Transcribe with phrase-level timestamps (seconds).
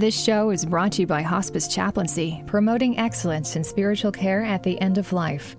[0.00, 4.62] This show is brought to you by Hospice Chaplaincy, promoting excellence in spiritual care at
[4.62, 5.58] the end of life.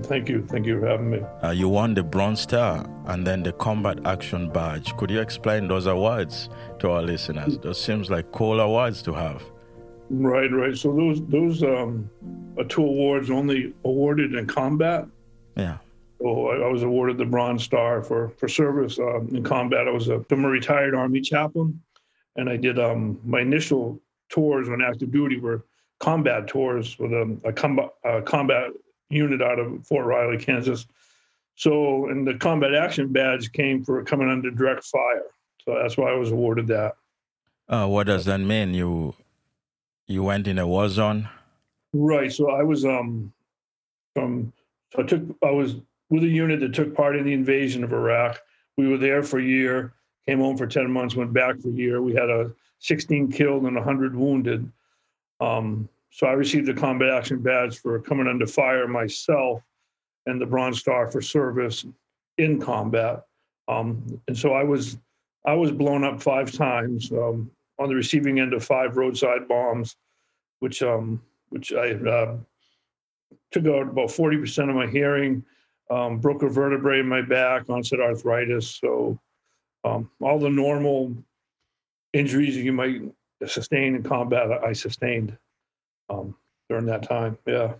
[0.00, 0.46] Thank you.
[0.46, 1.20] Thank you for having me.
[1.42, 4.96] Uh, you won the Bronze Star and then the Combat Action Badge.
[4.96, 7.58] Could you explain those awards to our listeners?
[7.58, 9.42] Those seems like cool awards to have.
[10.10, 10.76] Right, right.
[10.76, 12.08] So those those um,
[12.58, 15.06] are two awards only awarded in combat.
[15.56, 15.78] Yeah.
[16.20, 19.88] So I, I was awarded the Bronze Star for for service um, in combat.
[19.88, 21.80] I was a, I'm a retired Army chaplain,
[22.36, 25.64] and I did um, my initial tours on active duty were
[25.98, 28.70] combat tours with a, a combat, a combat
[29.10, 30.86] unit out of Fort Riley, Kansas.
[31.54, 35.24] So, and the combat action badge came for coming under direct fire.
[35.64, 36.96] So that's why I was awarded that.
[37.68, 38.74] Uh, what does that mean?
[38.74, 39.14] You
[40.06, 41.28] you went in a war zone?
[41.92, 42.32] Right.
[42.32, 43.32] So I was um
[44.14, 44.52] from
[44.94, 45.76] so I took I was
[46.10, 48.40] with a unit that took part in the invasion of Iraq.
[48.76, 49.94] We were there for a year,
[50.26, 52.02] came home for 10 months, went back for a year.
[52.02, 54.70] We had a 16 killed and 100 wounded.
[55.40, 59.62] Um, so I received the combat action badge for coming under fire myself
[60.26, 61.86] and the Bronze Star for service
[62.36, 63.22] in combat.
[63.66, 64.98] Um, and so I was
[65.46, 69.96] I was blown up five times um, on the receiving end of five roadside bombs,
[70.60, 72.36] which um, which I uh,
[73.50, 75.42] took out about forty percent of my hearing,
[75.90, 78.68] um, broke a vertebrae in my back, onset arthritis.
[78.68, 79.18] So
[79.84, 81.16] um, all the normal
[82.12, 83.00] injuries you might
[83.46, 85.38] sustain in combat, I sustained
[86.10, 86.34] um,
[86.68, 87.38] during that time.
[87.46, 87.74] Yeah.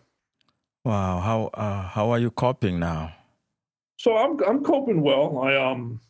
[0.84, 1.21] Wow.
[1.21, 3.15] How uh, how are you coping now?
[3.97, 5.38] So I'm I'm coping well.
[5.38, 6.00] I um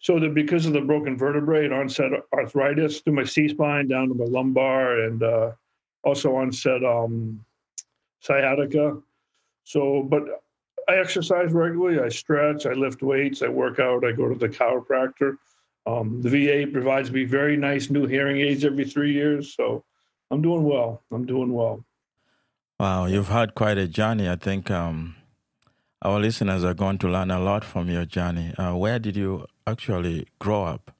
[0.00, 4.08] so that because of the broken vertebrae and onset arthritis through my C spine down
[4.08, 5.52] to my lumbar and uh,
[6.02, 7.44] also onset um,
[8.20, 8.96] sciatica.
[9.64, 10.22] So, but
[10.88, 12.00] I exercise regularly.
[12.00, 12.64] I stretch.
[12.64, 13.42] I lift weights.
[13.42, 14.04] I work out.
[14.04, 15.36] I go to the chiropractor.
[15.86, 19.54] Um, the VA provides me very nice new hearing aids every three years.
[19.54, 19.84] So
[20.30, 21.02] I'm doing well.
[21.10, 21.84] I'm doing well.
[22.78, 24.28] Wow, you've had quite a journey.
[24.28, 25.16] I think um,
[26.02, 28.54] our listeners are going to learn a lot from your journey.
[28.56, 30.92] Uh, where did you actually grow up?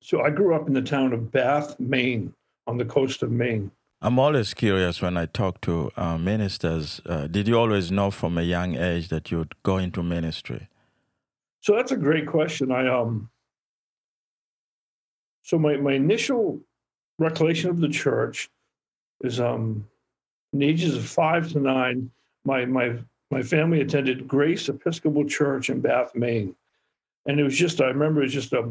[0.00, 2.32] So I grew up in the town of Bath, Maine,
[2.66, 3.70] on the coast of Maine.
[4.00, 7.00] I'm always curious when I talk to uh, ministers.
[7.06, 10.68] Uh, did you always know from a young age that you'd go into ministry?
[11.60, 12.72] So that's a great question.
[12.72, 13.30] I um.
[15.42, 16.60] So my my initial
[17.22, 18.50] recollection of the church
[19.22, 19.86] is um,
[20.52, 22.10] in the ages of five to nine,
[22.44, 22.98] my my
[23.30, 26.54] my family attended Grace Episcopal Church in Bath, Maine,
[27.26, 28.70] and it was just I remember it was just a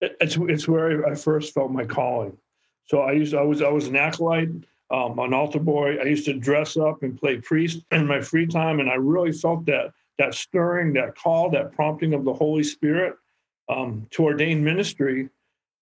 [0.00, 2.36] it's it's where I first felt my calling.
[2.84, 4.50] So I used I was I was an acolyte,
[4.90, 5.96] um, an altar boy.
[5.98, 9.32] I used to dress up and play priest in my free time, and I really
[9.32, 13.14] felt that that stirring, that call, that prompting of the Holy Spirit
[13.68, 15.28] um, to ordain ministry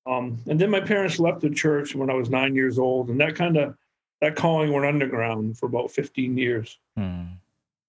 [0.07, 3.21] um, and then my parents left the church when I was nine years old, and
[3.21, 3.77] that kind of
[4.21, 6.79] that calling went underground for about 15 years.
[6.99, 7.29] Mm.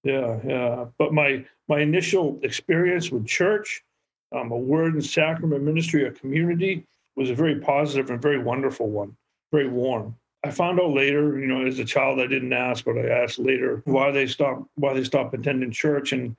[0.04, 0.86] Yeah, yeah.
[0.98, 3.84] But my my initial experience with church,
[4.32, 6.86] um, a word and sacrament ministry, a community,
[7.16, 9.16] was a very positive and very wonderful one,
[9.52, 10.16] very warm.
[10.44, 13.40] I found out later, you know, as a child, I didn't ask, but I asked
[13.40, 16.36] later why they stopped why they stopped attending church, and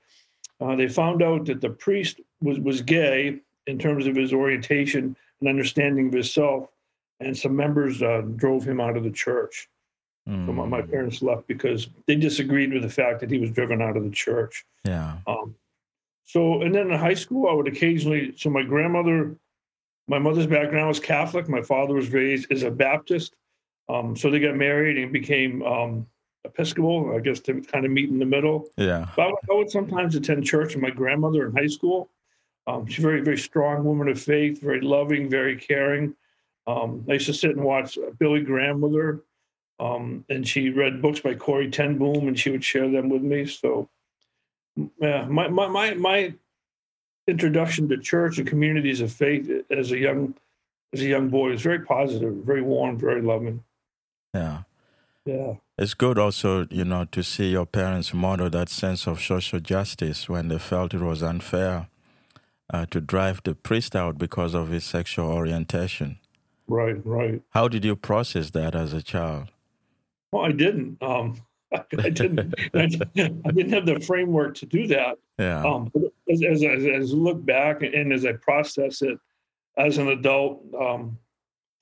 [0.61, 5.15] uh, they found out that the priest was was gay in terms of his orientation
[5.41, 6.69] an understanding of himself.
[7.21, 9.69] And some members uh, drove him out of the church.
[10.29, 10.47] Mm.
[10.47, 10.91] So my, my, hmm.
[10.91, 14.11] parents left because they disagreed with the fact that he was driven out of the
[14.11, 14.65] church.
[14.85, 15.17] Yeah.
[15.27, 15.55] Um,
[16.25, 19.35] so, and then in high school, I would occasionally, so my grandmother,
[20.07, 21.49] my mother's background was Catholic.
[21.49, 23.35] My father was raised as a Baptist.
[23.89, 26.07] Um, so they got married and became um,
[26.45, 28.69] Episcopal, I guess to kind of meet in the middle.
[28.77, 29.09] Yeah.
[29.17, 32.11] I would, I would sometimes attend church with my grandmother in high school.
[32.69, 36.15] Um, she's a very, very strong woman of faith, very loving, very caring.
[36.67, 39.23] Um, I used to sit and watch Billy Graham with her,
[39.81, 43.23] um, and she read books by Corrie ten Boom, and she would share them with
[43.23, 43.47] me.
[43.47, 43.89] So,
[45.01, 46.35] yeah, my my my, my
[47.27, 50.35] introduction to church and communities of faith as a young
[50.93, 51.53] as a young boy.
[51.53, 53.65] Was very positive, very warm, very loving.
[54.35, 54.65] Yeah.
[55.25, 55.55] Yeah.
[55.79, 60.29] It's good also, you know, to see your parents model that sense of social justice
[60.29, 61.89] when they felt it was unfair
[62.73, 66.19] uh, to drive the priest out because of his sexual orientation.
[66.67, 67.43] Right, right.
[67.51, 69.49] How did you process that as a child?
[70.33, 71.03] Well, I didn't.
[71.03, 71.41] Um,
[71.73, 72.55] I didn't.
[72.75, 75.19] I didn't have the framework to do that.
[75.39, 75.63] Yeah.
[75.65, 75.91] Um,
[76.31, 79.19] as, as, as, as I look back and as I process it
[79.77, 81.19] as an adult um,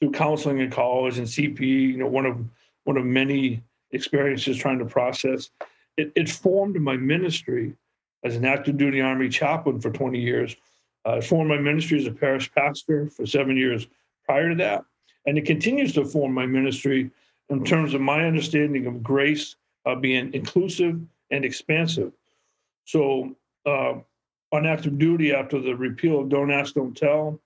[0.01, 2.39] through counseling in college and CP, you know, one of
[2.85, 3.63] one of many
[3.93, 5.51] experiences trying to process,
[5.97, 7.75] it, it formed my ministry
[8.25, 10.57] as an active duty Army chaplain for 20 years.
[11.07, 13.87] Uh, it formed my ministry as a parish pastor for seven years
[14.25, 14.85] prior to that.
[15.27, 17.11] And it continues to form my ministry
[17.49, 21.01] in terms of my understanding of grace uh, being inclusive
[21.31, 22.13] and expansive.
[22.85, 23.95] So, uh,
[24.53, 27.41] on active duty after the repeal of Don't Ask, Don't Tell,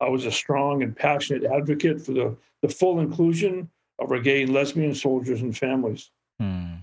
[0.00, 3.70] I was a strong and passionate advocate for the, the full inclusion
[4.00, 6.10] of our gay and lesbian soldiers and families.
[6.40, 6.74] Hmm.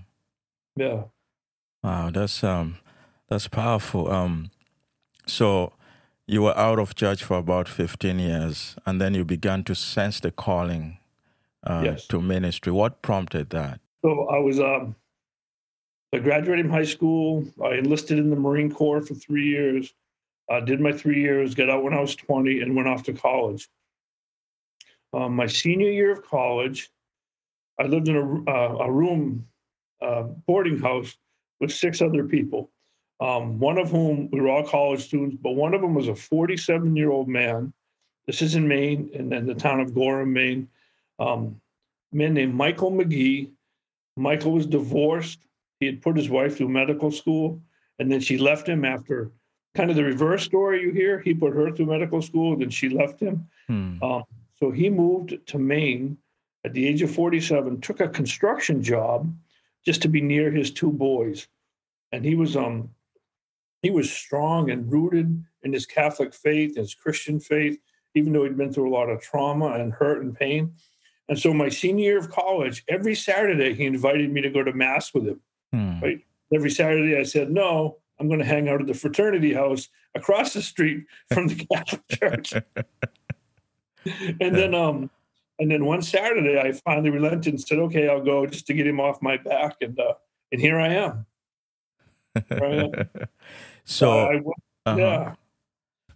[0.76, 1.02] Yeah.
[1.82, 2.78] Wow, that's um,
[3.28, 4.10] that's powerful.
[4.10, 4.50] Um,
[5.26, 5.72] so
[6.30, 10.20] you were out of church for about fifteen years, and then you began to sense
[10.20, 10.98] the calling
[11.64, 12.06] uh, Yes.
[12.06, 12.72] to ministry.
[12.72, 13.80] What prompted that?
[14.04, 14.94] So I was um,
[16.14, 17.44] I graduated from high school.
[17.64, 19.92] I enlisted in the Marine Corps for three years.
[20.48, 23.12] I did my three years, got out when I was 20, and went off to
[23.12, 23.68] college.
[25.12, 26.90] Um, my senior year of college,
[27.78, 29.46] I lived in a, uh, a room
[30.00, 31.16] uh, boarding house
[31.60, 32.70] with six other people.
[33.20, 36.14] Um, one of whom we were all college students, but one of them was a
[36.14, 37.72] 47 year old man.
[38.26, 40.68] This is in Maine, and then the town of Gorham, Maine.
[41.18, 41.60] Um,
[42.12, 43.50] a man named Michael McGee.
[44.16, 45.40] Michael was divorced.
[45.80, 47.60] He had put his wife through medical school,
[47.98, 49.30] and then she left him after
[49.74, 51.20] kind of the reverse story you hear.
[51.20, 53.48] He put her through medical school, then she left him.
[53.66, 54.02] Hmm.
[54.02, 54.24] Um,
[54.58, 56.18] so he moved to Maine
[56.64, 59.32] at the age of 47, took a construction job
[59.84, 61.48] just to be near his two boys.
[62.12, 62.90] And he was um
[63.82, 67.78] he was strong and rooted in his Catholic faith, his Christian faith,
[68.14, 70.74] even though he'd been through a lot of trauma and hurt and pain.
[71.28, 74.72] And so my senior year of college, every Saturday he invited me to go to
[74.72, 75.40] mass with him.
[75.72, 76.00] Hmm.
[76.00, 76.20] Right.
[76.52, 80.52] Every Saturday I said, no, I'm going to hang out at the fraternity house across
[80.52, 82.52] the street from the Catholic Church.
[84.04, 85.10] and then um
[85.58, 88.86] and then one Saturday I finally relented and said, okay, I'll go just to get
[88.86, 89.76] him off my back.
[89.80, 90.14] And uh
[90.52, 91.26] and here I am.
[92.50, 92.90] Right.
[93.90, 94.46] So I went,
[94.86, 94.96] uh-huh.
[94.96, 95.34] yeah.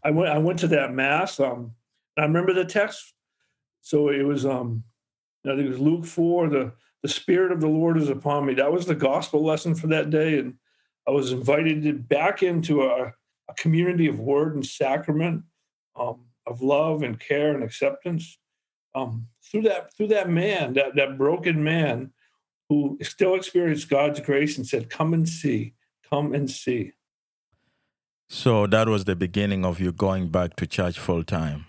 [0.03, 1.41] I went I went to that mass.
[1.41, 1.73] Um
[2.17, 3.13] I remember the text.
[3.81, 4.85] So it was um
[5.45, 6.73] I think it was Luke 4, the
[7.03, 8.55] the spirit of the Lord is upon me.
[8.55, 10.39] That was the gospel lesson for that day.
[10.39, 10.55] And
[11.07, 13.13] I was invited back into a,
[13.49, 15.43] a community of word and sacrament,
[15.97, 18.39] um, of love and care and acceptance.
[18.95, 22.13] Um, through that through that man, that, that broken man
[22.69, 25.75] who still experienced God's grace and said, Come and see,
[26.09, 26.93] come and see.
[28.35, 31.67] So that was the beginning of you going back to church full time.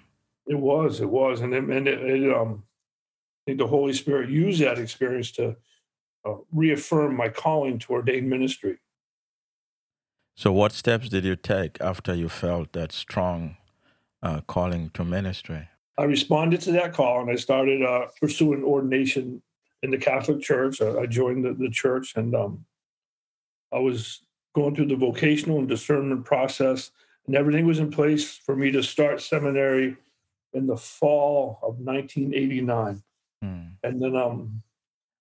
[0.48, 4.32] It was, it was, and it, and it, it um, I think the Holy Spirit
[4.32, 5.56] used that experience to
[6.28, 8.80] uh, reaffirm my calling to ordained ministry.
[10.36, 13.57] So what steps did you take after you felt that strong
[14.24, 15.69] uh, calling to ministry?
[16.00, 19.44] I responded to that call and I started uh, pursuing ordination
[19.84, 20.81] in the Catholic Church.
[20.81, 22.66] I, I joined the, the church and um,
[23.72, 24.22] I was
[24.56, 26.92] going through the vocational and discernment process,
[27.28, 29.97] and everything was in place for me to start seminary
[30.54, 33.04] in the fall of 1989.
[33.44, 33.64] Hmm.
[33.83, 34.64] and then um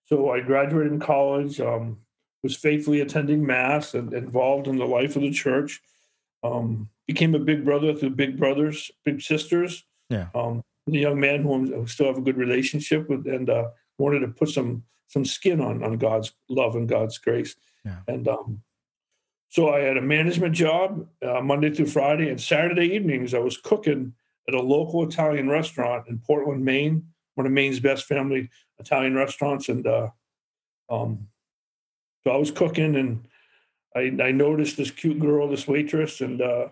[0.07, 1.99] so i graduated in college um
[2.45, 5.83] was faithfully attending mass and involved in the life of the church
[6.45, 10.29] um became a big brother to big brothers big sisters Yeah.
[10.35, 14.29] um the young man who still have a good relationship with and uh wanted to
[14.29, 17.99] put some some skin on on god's love and god's grace Yeah.
[18.07, 18.63] and um
[19.55, 23.57] so i had a management job uh, monday through friday and saturday evenings i was
[23.57, 24.13] cooking
[24.49, 29.69] at a local italian restaurant in portland maine one of Maine's best family Italian restaurants,
[29.69, 30.09] and uh,
[30.91, 31.29] um,
[32.23, 33.29] so I was cooking, and
[33.95, 36.69] I, I noticed this cute girl, this waitress, and uh,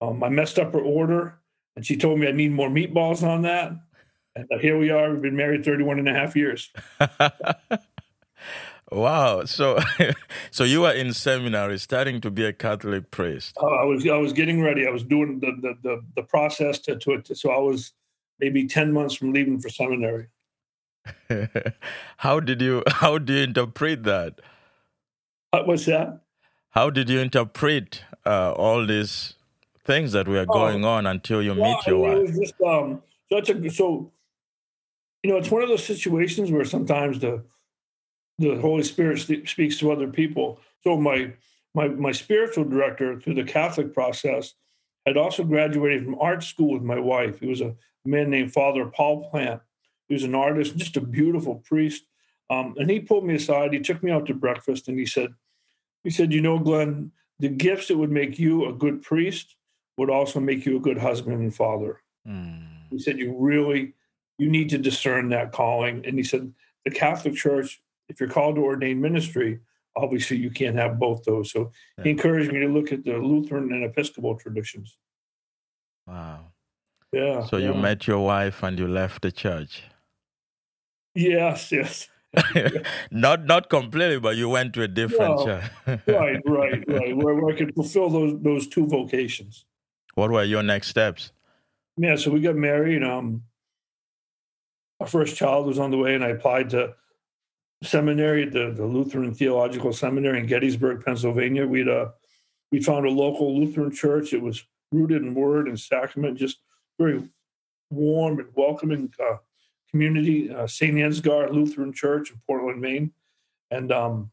[0.00, 1.38] um, I messed up her order,
[1.76, 3.72] and she told me I need more meatballs on that.
[4.36, 5.10] And uh, here we are.
[5.10, 6.70] We've been married 31 and a half years.
[8.92, 9.44] wow.
[9.44, 9.78] So
[10.50, 13.56] so you were in seminary starting to be a Catholic priest.
[13.62, 14.86] Uh, I was I was getting ready.
[14.86, 17.36] I was doing the the the, the process to, to it.
[17.36, 17.92] So I was
[18.40, 20.28] maybe 10 months from leaving for seminary.
[22.18, 24.40] how did you how do you interpret that?
[25.50, 26.20] What was that?
[26.70, 29.34] How did you interpret uh, all these
[29.84, 30.52] things that were Oh.
[30.52, 32.34] going on until you Well, meet your I mean, wife?
[32.40, 34.12] Just um, So a so
[35.22, 37.44] you know it's one of those situations where sometimes the
[38.40, 40.58] the Holy Spirit speaks to other people.
[40.82, 41.32] So my
[41.74, 44.54] my my spiritual director through the Catholic process
[45.06, 47.38] had also graduated from art school with my wife.
[47.38, 49.60] He was a man named Father Paul Plant.
[50.08, 52.04] He was an artist, just a beautiful priest.
[52.48, 53.72] Um, and he pulled me aside.
[53.72, 55.34] He took me out to breakfast, and he said,
[56.02, 59.54] "He said, you know, Glenn, the gifts that would make you a good priest
[59.96, 62.90] would also make you a good husband and father." Mm.
[62.90, 63.92] He said, "You really,
[64.38, 66.52] you need to discern that calling." And he said,
[66.84, 69.60] "The Catholic Church, if you're called to ordain ministry,
[69.96, 72.04] obviously you can't have both those." So yeah.
[72.04, 74.98] he encouraged me to look at the Lutheran and Episcopal traditions.
[76.06, 76.52] Wow.
[77.12, 77.46] Yeah.
[77.46, 77.68] So yeah.
[77.68, 79.84] you met your wife and you left the church.
[81.14, 82.08] Yes, yes.
[83.10, 85.64] not not completely, but you went to a different well, church.
[86.06, 87.16] right, right, right.
[87.16, 89.64] Where, where I could fulfill those those two vocations.
[90.14, 91.32] What were your next steps?
[91.96, 93.02] Yeah, so we got married.
[93.02, 93.42] Um,
[95.00, 96.94] our first child was on the way, and I applied to
[97.82, 101.66] seminary, the, the Lutheran Theological Seminary in Gettysburg, Pennsylvania.
[101.66, 102.08] We'd uh,
[102.70, 104.32] we found a local Lutheran church.
[104.32, 106.58] It was rooted in word and sacrament, just
[106.98, 107.28] very
[107.90, 109.36] warm and welcoming uh,
[109.90, 110.94] community, uh, St.
[110.94, 113.12] Ansgar Lutheran Church in Portland, Maine.
[113.70, 114.30] And um,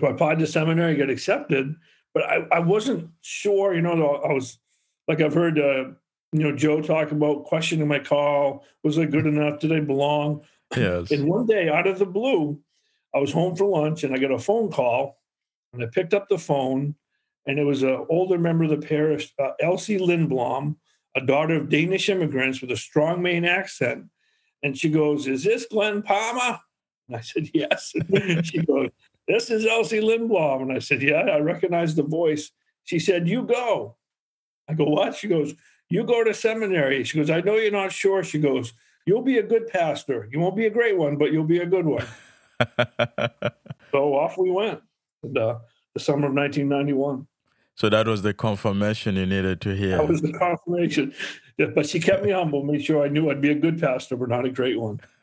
[0.00, 1.74] so I applied to seminary, got accepted,
[2.14, 4.58] but I, I wasn't sure, you know, I was
[5.06, 5.90] like I've heard, uh,
[6.32, 8.64] you know, Joe talk about questioning my call.
[8.84, 9.60] Was I good enough?
[9.60, 10.42] Did I belong?
[10.76, 11.10] Yes.
[11.10, 12.60] And one day out of the blue,
[13.14, 15.18] I was home for lunch and I got a phone call
[15.72, 16.94] and I picked up the phone
[17.46, 20.76] and it was an older member of the parish, uh, Elsie Lindblom,
[21.16, 24.04] a daughter of Danish immigrants with a strong Maine accent.
[24.62, 26.58] And she goes, Is this Glenn Palmer?
[27.08, 27.94] And I said, Yes.
[28.42, 28.90] she goes,
[29.26, 30.62] This is Elsie Lindblom.
[30.62, 32.50] And I said, Yeah, I recognize the voice.
[32.84, 33.96] She said, You go.
[34.68, 35.14] I go, What?
[35.14, 35.54] She goes,
[35.88, 37.04] You go to seminary.
[37.04, 38.22] She goes, I know you're not sure.
[38.22, 38.74] She goes,
[39.08, 40.28] You'll be a good pastor.
[40.30, 42.04] You won't be a great one, but you'll be a good one.
[43.90, 44.82] so off we went.
[45.22, 45.60] And, uh,
[45.94, 47.26] the summer of 1991.
[47.74, 49.96] So that was the confirmation you needed to hear.
[49.96, 51.14] That was the confirmation.
[51.56, 54.28] But she kept me humble, made sure I knew I'd be a good pastor, but
[54.28, 55.00] not a great one.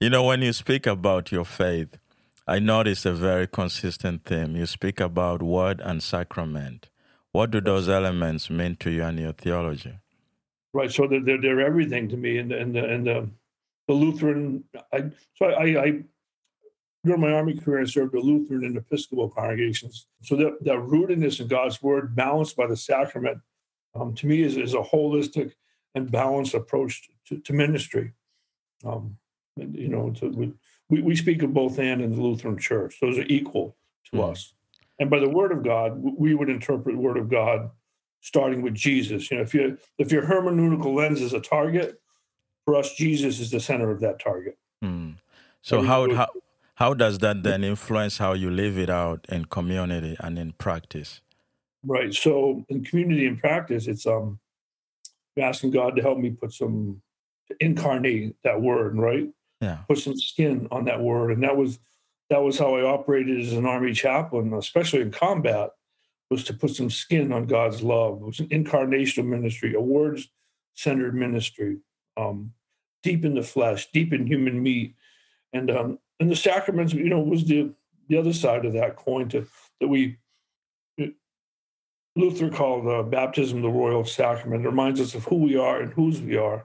[0.00, 1.98] you know, when you speak about your faith,
[2.48, 4.56] I notice a very consistent theme.
[4.56, 6.90] You speak about word and sacrament.
[7.30, 10.00] What do those elements mean to you and your theology?
[10.76, 10.92] Right.
[10.92, 12.36] So they're, they're everything to me.
[12.36, 13.30] And, and, and the,
[13.88, 15.04] the Lutheran, I,
[15.34, 16.02] so I, I
[17.02, 20.06] during my Army career, I served the Lutheran and Episcopal congregations.
[20.22, 23.38] So that, that rootedness in God's word, balanced by the sacrament,
[23.94, 25.52] um, to me is, is a holistic
[25.94, 28.12] and balanced approach to, to ministry.
[28.84, 29.16] Um,
[29.58, 30.52] and, you know, to,
[30.90, 32.98] we, we speak of both and in the Lutheran Church.
[33.00, 33.78] Those are equal
[34.10, 34.30] to mm.
[34.30, 34.52] us.
[34.98, 37.70] And by the word of God, we would interpret the word of God
[38.26, 39.30] starting with Jesus.
[39.30, 42.00] You know, if you if your hermeneutical lens is a target,
[42.64, 44.58] for us, Jesus is the center of that target.
[44.84, 45.16] Mm.
[45.62, 46.26] So how, how
[46.74, 51.20] how does that then influence how you live it out in community and in practice?
[51.84, 52.12] Right.
[52.12, 54.40] So in community and practice, it's um
[55.38, 57.02] asking God to help me put some
[57.60, 59.28] incarnate that word, right?
[59.60, 59.78] Yeah.
[59.88, 61.30] Put some skin on that word.
[61.30, 61.78] And that was
[62.30, 65.70] that was how I operated as an army chaplain, especially in combat,
[66.30, 68.20] was to put some skin on God's love.
[68.20, 70.28] It was an incarnational ministry, a words
[70.74, 71.78] centered ministry,
[72.16, 72.52] um,
[73.02, 74.94] deep in the flesh, deep in human meat.
[75.52, 77.72] And um, and the sacraments, you know, was the
[78.08, 79.46] the other side of that coin to
[79.80, 80.18] that we
[82.16, 84.64] Luther called uh, baptism the royal sacrament.
[84.64, 86.64] It reminds us of who we are and whose we are.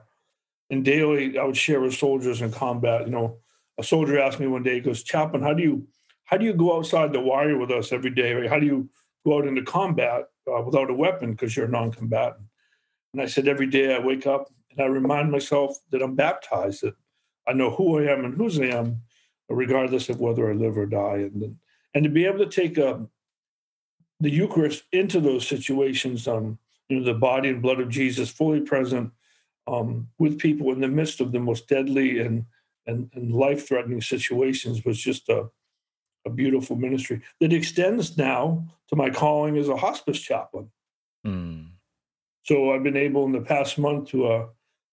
[0.70, 3.04] And daily, I would share with soldiers in combat.
[3.04, 3.36] You know,
[3.78, 5.86] a soldier asked me one day, he goes, "Chaplain, how do you
[6.24, 8.46] how do you go outside the wire with us every day?
[8.48, 8.88] How do you
[9.24, 12.46] go out into combat uh, without a weapon because you're a non-combatant?"
[13.12, 16.82] And I said, every day I wake up and I remind myself that I'm baptized,
[16.82, 16.94] that
[17.46, 19.02] I know who I am and whose I am,
[19.48, 21.28] regardless of whether I live or die.
[21.32, 21.56] And
[21.94, 23.10] and to be able to take um,
[24.20, 28.60] the Eucharist into those situations, um, you know, the body and blood of Jesus fully
[28.60, 29.12] present
[29.66, 32.46] um, with people in the midst of the most deadly and
[32.86, 35.48] and, and life threatening situations was just a
[36.24, 40.70] a beautiful ministry that extends now to my calling as a hospice chaplain.
[41.26, 41.70] Mm.
[42.44, 44.46] So I've been able in the past month to uh,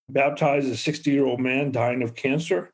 [0.10, 2.74] baptize a 60 year old man dying of cancer.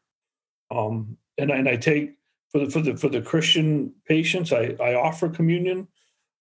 [0.72, 2.16] Um, and, and I take
[2.52, 5.88] for the for the for the Christian patients, I, I offer communion.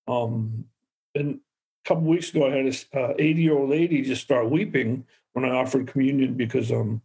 [0.07, 0.67] Um,
[1.15, 1.41] and
[1.85, 5.45] a couple weeks ago, I had a 80 year old lady just start weeping when
[5.45, 7.03] I offered communion because um,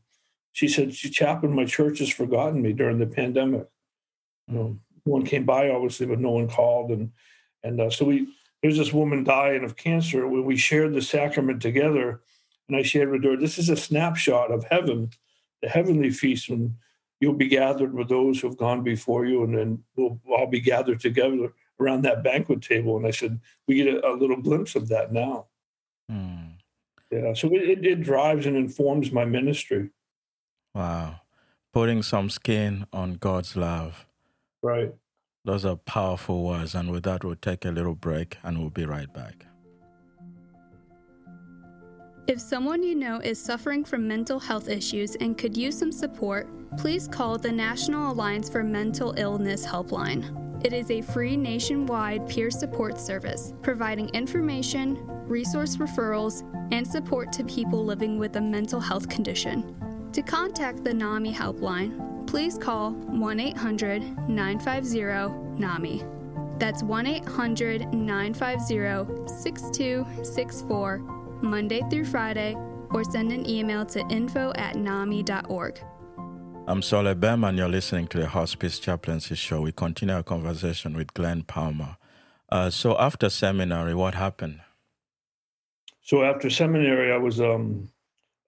[0.51, 3.67] she said, "She chaplain, my church has forgotten me during the pandemic.
[4.47, 7.11] You know, no one came by, obviously, but no one called, and
[7.63, 8.27] and uh, so we
[8.61, 10.27] there's this woman dying of cancer.
[10.27, 12.21] When we shared the sacrament together,
[12.69, 15.09] And I shared with her, this is a snapshot of heaven,
[15.61, 16.75] the heavenly feast, and
[17.19, 20.99] you'll be gathered with those who've gone before you, and then we'll all be gathered
[20.99, 22.95] together around that banquet table.
[22.95, 25.47] And I said, we get a, a little glimpse of that now.
[26.11, 26.51] Mm.
[27.11, 29.89] Yeah, so it, it drives and informs my ministry.
[30.75, 31.21] Wow.
[31.73, 34.05] Putting some skin on God's love.
[34.61, 34.93] Right.
[35.45, 36.75] Those are powerful words.
[36.75, 39.45] And with that, we'll take a little break and we'll be right back.
[42.27, 46.47] If someone you know is suffering from mental health issues and could use some support,
[46.77, 50.63] please call the National Alliance for Mental Illness Helpline.
[50.63, 57.43] It is a free nationwide peer support service, providing information, resource referrals, and support to
[57.45, 59.75] people living with a mental health condition.
[60.11, 66.03] To contact the NAMI helpline, please call 1 800 950 NAMI.
[66.59, 70.97] That's 1 800 950 6264
[71.41, 72.55] Monday through Friday,
[72.91, 75.79] or send an email to info at nami.org.
[76.67, 79.61] I'm Saul Bem, and you're listening to the Hospice Chaplaincy Show.
[79.61, 81.97] We continue our conversation with Glenn Palmer.
[82.49, 84.59] Uh, so, after seminary, what happened?
[86.03, 87.89] So, after seminary, I was um,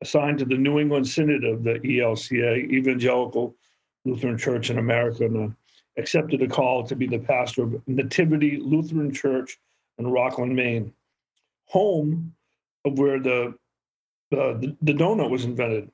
[0.01, 3.55] assigned to the New England Synod of the ELCA, Evangelical
[4.05, 5.53] Lutheran Church in America, and uh,
[5.97, 9.59] accepted a call to be the pastor of Nativity Lutheran Church
[9.97, 10.93] in Rockland, Maine,
[11.65, 12.33] home
[12.85, 13.53] of where the,
[14.31, 15.91] the the donut was invented.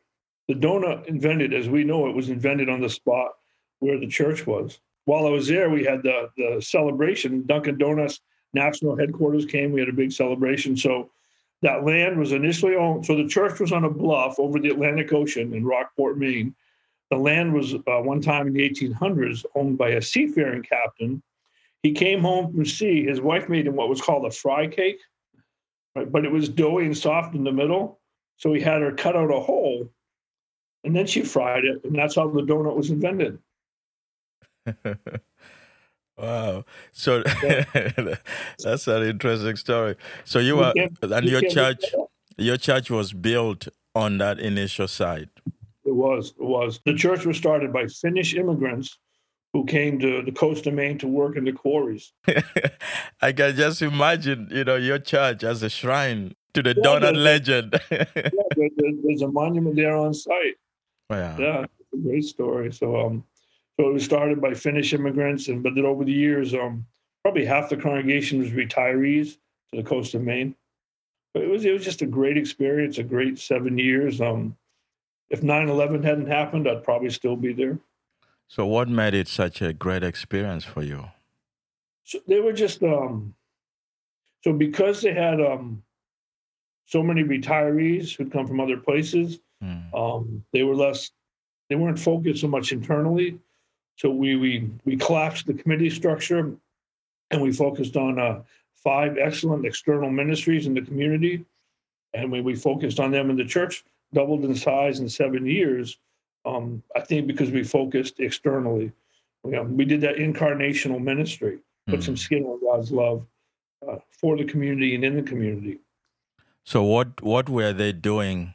[0.48, 3.32] The donut invented, as we know it, was invented on the spot
[3.80, 4.80] where the church was.
[5.06, 7.46] While I was there, we had the the celebration.
[7.46, 8.22] Dunkin' Donuts
[8.54, 9.72] national headquarters came.
[9.72, 10.78] We had a big celebration.
[10.78, 11.10] So
[11.62, 13.06] that land was initially owned.
[13.06, 16.56] So the church was on a bluff over the Atlantic Ocean in Rockport, Maine.
[17.10, 21.22] The land was uh, one time in the 1800s owned by a seafaring captain.
[21.84, 23.06] He came home from sea.
[23.06, 25.00] His wife made him what was called a fry cake
[25.98, 26.12] right?
[26.12, 28.00] But it was doughy and soft in the middle.
[28.38, 29.90] So he had her cut out a hole
[30.84, 31.84] and then she fried it.
[31.84, 33.40] And that's how the donut was invented.
[36.18, 36.64] wow.
[36.92, 37.24] So
[38.64, 39.96] that's an interesting story.
[40.24, 41.84] So you were, and your church,
[42.38, 45.30] your church was built on that initial site.
[45.88, 46.34] It was.
[46.38, 46.82] It was.
[46.86, 48.98] The church was started by Finnish immigrants
[49.54, 52.12] who came to the coast of Maine to work in the quarries.
[53.22, 57.16] I can just imagine, you know, your church as a shrine to the yeah, donut
[57.16, 57.80] legend.
[57.92, 58.70] yeah, there,
[59.04, 60.58] there's a monument there on site.
[61.10, 62.74] Yeah, yeah, it's a great story.
[62.74, 63.24] So, um,
[63.80, 66.86] so it was started by Finnish immigrants, and but then over the years, um,
[67.24, 69.38] probably half the congregation was retirees
[69.72, 70.54] to the coast of Maine.
[71.34, 74.20] But it was it was just a great experience, a great seven years.
[74.20, 74.58] Um,
[75.30, 77.80] if 9/11 hadn't happened, I'd probably still be there.
[78.48, 81.06] So, what made it such a great experience for you?
[82.04, 83.36] So they were just um,
[84.44, 85.84] so because they had um,
[86.86, 89.40] so many retirees who'd come from other places.
[89.64, 89.94] Mm.
[89.94, 91.12] Um, they were less,
[91.70, 93.40] they weren't focused so much internally.
[93.98, 96.56] So we we we collapsed the committee structure,
[97.32, 98.44] and we focused on uh,
[98.76, 101.44] five excellent external ministries in the community,
[102.14, 103.84] and we we focused on them in the church.
[104.14, 105.98] Doubled in size in seven years,
[106.46, 108.92] um, I think because we focused externally.
[109.44, 112.04] You know, we did that incarnational ministry, put mm.
[112.04, 113.26] some skin on God's love
[113.88, 115.80] uh, for the community and in the community.
[116.64, 118.54] So, what what were they doing?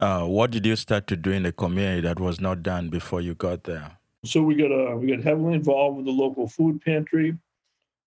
[0.00, 3.20] Uh, what did you start to do in the community that was not done before
[3.20, 3.98] you got there?
[4.24, 7.36] So we got uh, we got heavily involved with the local food pantry.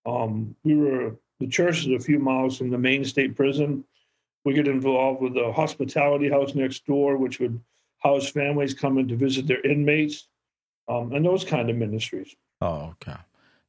[0.06, 3.84] Um, we were the church is a few miles from the Maine state prison.
[4.46, 7.60] We get involved with the hospitality house next door, which would
[7.98, 10.28] house families coming to visit their inmates,
[10.88, 12.36] um, and those kind of ministries.
[12.62, 13.18] Oh, okay.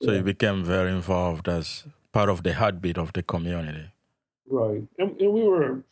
[0.02, 0.18] So yeah.
[0.18, 3.90] you became very involved as part of the heartbeat of the community.
[4.48, 4.82] Right.
[4.98, 5.82] And, and, we were,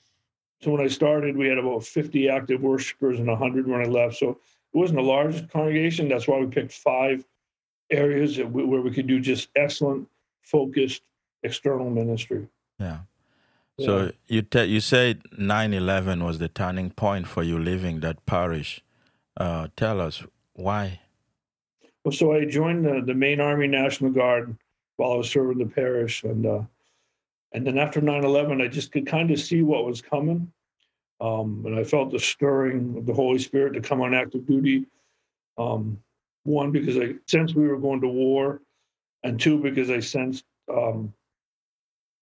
[0.61, 4.17] so when I started, we had about 50 active worshipers and 100 when I left.
[4.17, 6.09] So it wasn't a large congregation.
[6.09, 7.25] That's why we picked five
[7.91, 10.09] areas we, where we could do just excellent,
[10.43, 11.03] focused
[11.43, 12.47] external ministry.
[12.79, 12.99] Yeah.
[13.81, 18.83] So you te- you said 9/11 was the turning point for you leaving that parish.
[19.37, 21.01] Uh, tell us why.
[22.05, 24.57] Well, so I joined the, the Maine Army National Guard
[24.97, 26.63] while I was serving the parish, and uh,
[27.53, 30.53] and then after 9/11, I just could kind of see what was coming,
[31.21, 34.87] um, and I felt the stirring of the Holy Spirit to come on active duty.
[35.59, 35.99] Um,
[36.45, 38.61] one because I sensed we were going to war,
[39.25, 41.13] and two because I sensed um,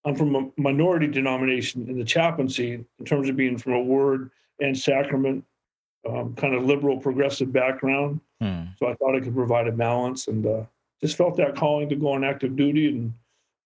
[0.04, 4.30] I'm from a minority denomination in the chaplaincy in terms of being from a word
[4.60, 5.44] and sacrament
[6.08, 8.20] um, kind of liberal progressive background.
[8.40, 8.64] Hmm.
[8.78, 10.62] So I thought I could provide a balance and uh,
[11.00, 12.88] just felt that calling to go on active duty.
[12.88, 13.12] And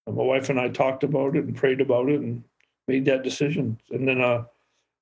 [0.07, 2.43] my wife and I talked about it and prayed about it and
[2.87, 3.79] made that decision.
[3.91, 4.45] And then uh,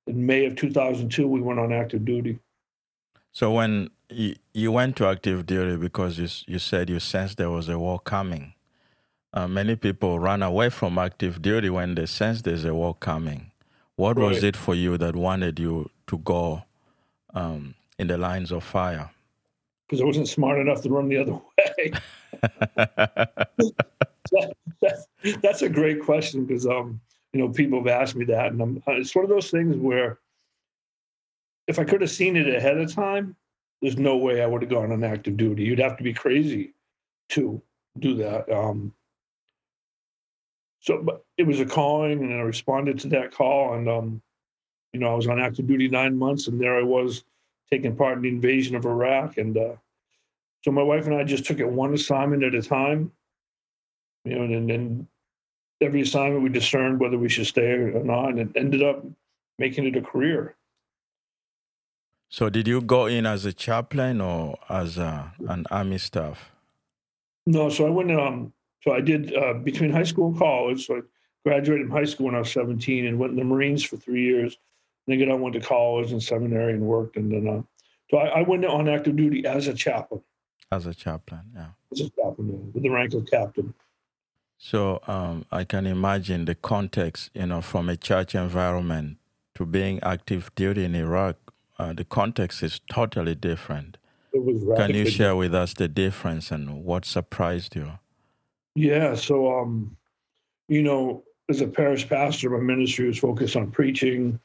[0.07, 2.39] in May of 2002, we went on active duty.
[3.31, 7.49] So when you, you went to active duty because you, you said you sensed there
[7.49, 8.53] was a war coming,
[9.35, 13.51] uh, many people run away from active duty when they sense there's a war coming.
[13.97, 14.29] What right.
[14.29, 16.63] was it for you that wanted you to go
[17.33, 19.11] um, in the lines of fire?
[19.87, 21.91] Because I wasn't smart enough to run the other way.
[22.75, 23.37] that,
[24.81, 25.05] that,
[25.41, 26.99] that's a great question because um,
[27.33, 29.75] you know people have asked me that, and I'm, uh, it's one of those things
[29.75, 30.19] where
[31.67, 33.35] if I could have seen it ahead of time,
[33.81, 35.63] there's no way I would have gone on active duty.
[35.63, 36.73] You'd have to be crazy
[37.29, 37.61] to
[37.99, 38.49] do that.
[38.51, 38.93] Um,
[40.85, 44.21] so but it was a calling, and I responded to that call, and um,
[44.93, 47.23] you know I was on active duty nine months, and there I was
[47.71, 49.73] taking part in the invasion of Iraq, and uh,
[50.63, 53.11] so my wife and I just took it one assignment at a time,
[54.25, 55.07] you know, and then
[55.81, 59.03] every assignment we discerned whether we should stay or not, and it ended up
[59.57, 60.55] making it a career.
[62.29, 66.51] So, did you go in as a chaplain or as a, an army staff?
[67.47, 68.11] No, so I went.
[68.11, 68.53] Um,
[68.85, 70.85] so I did uh, between high school and college.
[70.85, 71.01] So I
[71.43, 74.23] graduated from high school when I was 17 and went in the Marines for three
[74.23, 74.57] years.
[75.07, 77.17] Then I went to college and seminary and worked.
[77.17, 77.61] And then, uh,
[78.11, 80.21] so I, I, went on active duty as a chaplain.
[80.71, 81.69] As a chaplain, yeah.
[81.91, 83.73] As a chaplain, with the rank of captain.
[84.57, 89.17] So um, I can imagine the context, you know, from a church environment
[89.55, 91.35] to being active duty in Iraq.
[91.77, 93.97] Uh, the context is totally different.
[94.75, 97.99] Can you share with us the difference and what surprised you?
[98.75, 99.95] Yeah, so um,
[100.67, 104.39] you know, as a parish pastor, my ministry was focused on preaching,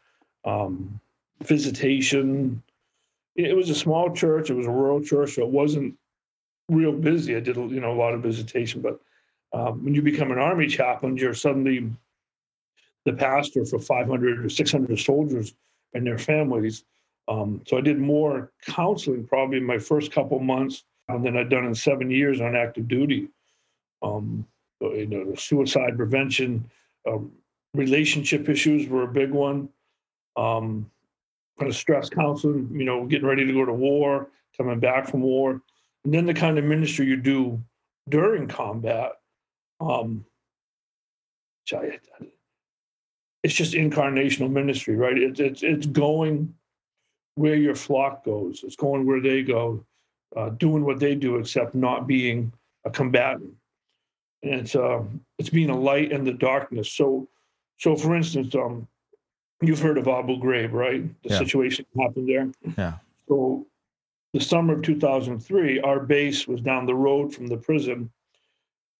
[0.45, 1.01] um,
[1.43, 2.63] visitation.
[3.37, 4.51] It was a small church.
[4.51, 5.97] It was a rural church, so it wasn't
[6.69, 7.37] real busy.
[7.37, 8.81] I did, you know, a lot of visitation.
[8.81, 9.01] But
[9.53, 11.91] um, when you become an army chaplain, you're suddenly
[13.05, 15.55] the pastor for 500 or 600 soldiers
[15.95, 16.85] and their families.
[17.27, 21.65] Um, so I did more counseling probably in my first couple months than I'd done
[21.65, 23.29] in seven years on active duty.
[24.03, 24.47] Um,
[24.81, 26.71] you know, suicide prevention,
[27.07, 27.31] um,
[27.75, 29.69] relationship issues were a big one.
[30.37, 30.91] Um,
[31.59, 35.21] kind of stress counseling, you know, getting ready to go to war, coming back from
[35.21, 35.61] war,
[36.05, 37.61] and then the kind of ministry you do
[38.09, 39.13] during combat.
[39.81, 40.25] Um,
[43.43, 45.17] it's just incarnational ministry, right?
[45.17, 46.55] It's it's it's going
[47.37, 48.63] where your flock goes.
[48.65, 49.85] It's going where they go,
[50.37, 52.53] uh, doing what they do, except not being
[52.85, 53.55] a combatant
[54.43, 55.03] it's uh,
[55.39, 56.93] it's being a light in the darkness.
[56.93, 57.29] So,
[57.79, 58.87] so for instance, um,
[59.61, 61.03] you've heard of Abu Ghraib, right?
[61.23, 61.39] The yeah.
[61.39, 62.51] situation happened there.
[62.79, 62.95] Yeah.
[63.29, 63.67] So,
[64.33, 68.11] the summer of 2003, our base was down the road from the prison,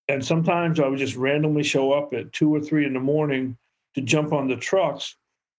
[0.07, 3.57] and sometimes I would just randomly show up at two or three in the morning
[3.95, 5.15] to jump on the trucks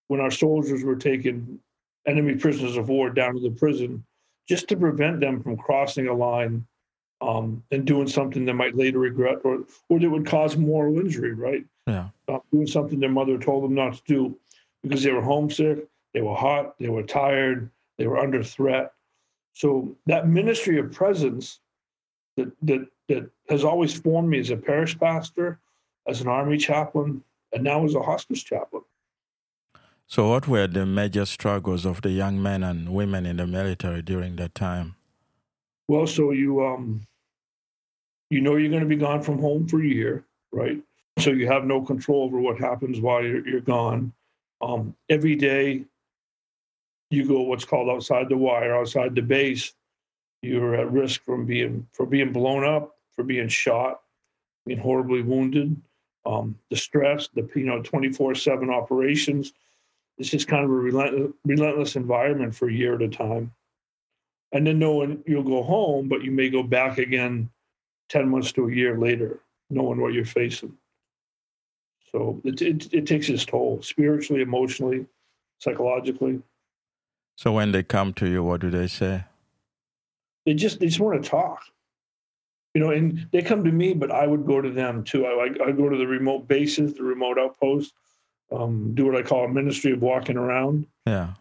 [0.09, 1.59] when our soldiers were taking
[2.07, 4.05] enemy prisoners of war down to the prison,
[4.49, 6.67] just to prevent them from crossing a line
[7.23, 11.33] um, and doing something they might later regret or or that would cause moral injury,
[11.33, 11.65] right?
[11.87, 12.09] Yeah.
[12.29, 14.39] Uh, doing something their mother told them not to do
[14.83, 18.93] because they were homesick, they were hot, they were tired, they were under threat.
[19.55, 21.61] So that ministry of presence
[22.37, 25.59] that that that has always formed me as a parish pastor,
[26.07, 28.83] as an army chaplain, and now as a hospice chaplain.
[30.07, 34.03] So, what were the major struggles of the young men and women in the military
[34.03, 34.97] during that time?
[35.89, 37.07] Well, so you um,
[38.33, 40.83] you know you're going to be gone from home for a year, right?
[41.19, 44.11] So you have no control over what happens while you're, you're gone.
[44.63, 45.85] Um, every day
[47.11, 49.75] you go what's called outside the wire, outside the base.
[50.41, 54.01] You're at risk from being for being blown up, for being shot,
[54.65, 55.77] being horribly wounded.
[56.25, 59.53] Um, the stress, the you know 24/7 operations.
[60.17, 63.53] It's just kind of a relentless, relentless environment for a year at a time.
[64.53, 67.51] And then knowing you'll go home, but you may go back again
[68.13, 70.77] 10 months to a year later, knowing what you're facing.
[72.11, 75.07] So it, it, it takes its toll spiritually, emotionally,
[75.59, 76.43] psychologically.
[77.37, 79.25] So when they come to you, what do they say?
[80.45, 81.63] They just they just want to talk,
[82.75, 82.91] you know.
[82.91, 85.25] And they come to me, but I would go to them too.
[85.25, 87.95] I I, I go to the remote bases, the remote outposts,
[88.51, 90.87] um, do what I call a ministry of walking around.
[91.07, 91.35] Yeah.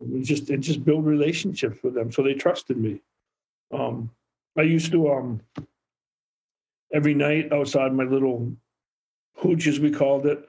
[0.00, 3.00] And just and just build relationships with them, so they trusted me.
[3.72, 4.10] Um,
[4.58, 5.40] I used to um,
[6.92, 8.52] every night outside my little
[9.34, 10.48] hooch, as we called it.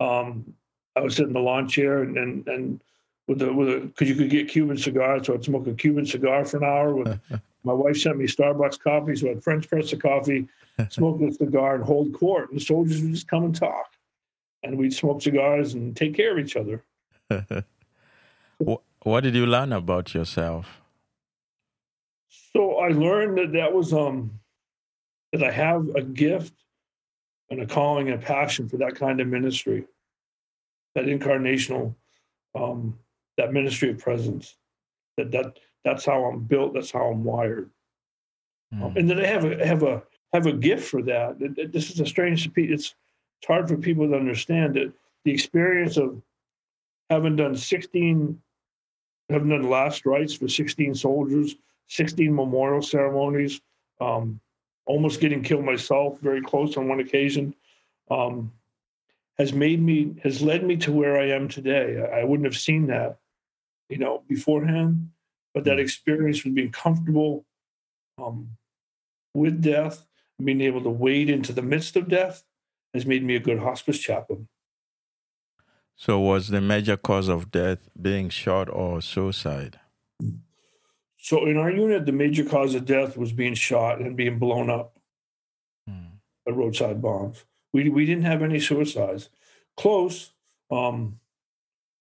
[0.00, 0.54] Um,
[0.96, 2.84] I would sit in the lawn chair and and, and
[3.28, 6.06] with a with a because you could get Cuban cigars, so I'd smoke a Cuban
[6.06, 6.94] cigar for an hour.
[6.94, 7.20] With
[7.64, 10.48] my wife sent me Starbucks coffee, so I'd French press the coffee,
[10.90, 12.50] smoke a cigar, and hold court.
[12.50, 13.92] And the soldiers would just come and talk,
[14.62, 16.82] and we'd smoke cigars and take care of each other.
[19.02, 20.82] What did you learn about yourself?
[22.52, 24.40] So I learned that that was um
[25.32, 26.54] that I have a gift
[27.50, 29.86] and a calling and a passion for that kind of ministry,
[30.94, 31.94] that incarnational,
[32.54, 32.98] um,
[33.36, 34.56] that ministry of presence.
[35.16, 36.74] That that that's how I'm built.
[36.74, 37.70] That's how I'm wired.
[38.74, 38.82] Mm.
[38.82, 41.36] Um, and then I have a have a have a gift for that.
[41.40, 42.48] It, it, this is a strange.
[42.56, 42.94] It's
[43.40, 44.92] it's hard for people to understand it.
[45.24, 46.20] The experience of
[47.08, 48.40] having done 16,
[49.28, 51.56] having done last rites for 16 soldiers,
[51.88, 53.60] 16 memorial ceremonies,
[54.00, 54.40] um,
[54.90, 57.54] almost getting killed myself very close on one occasion,
[58.10, 58.52] um,
[59.38, 62.02] has made me, has led me to where I am today.
[62.02, 63.18] I, I wouldn't have seen that,
[63.88, 65.10] you know, beforehand,
[65.54, 65.80] but that hmm.
[65.80, 67.44] experience of being comfortable
[68.18, 68.48] um,
[69.32, 70.04] with death,
[70.42, 72.42] being able to wade into the midst of death,
[72.92, 74.48] has made me a good hospice chaplain.
[75.94, 79.78] So, was the major cause of death being shot or suicide?
[81.22, 84.70] So, in our unit, the major cause of death was being shot and being blown
[84.70, 84.98] up
[85.86, 86.16] hmm.
[86.46, 87.44] by roadside bombs.
[87.72, 89.28] We, we didn't have any suicides.
[89.76, 90.32] Close.
[90.70, 91.20] Um,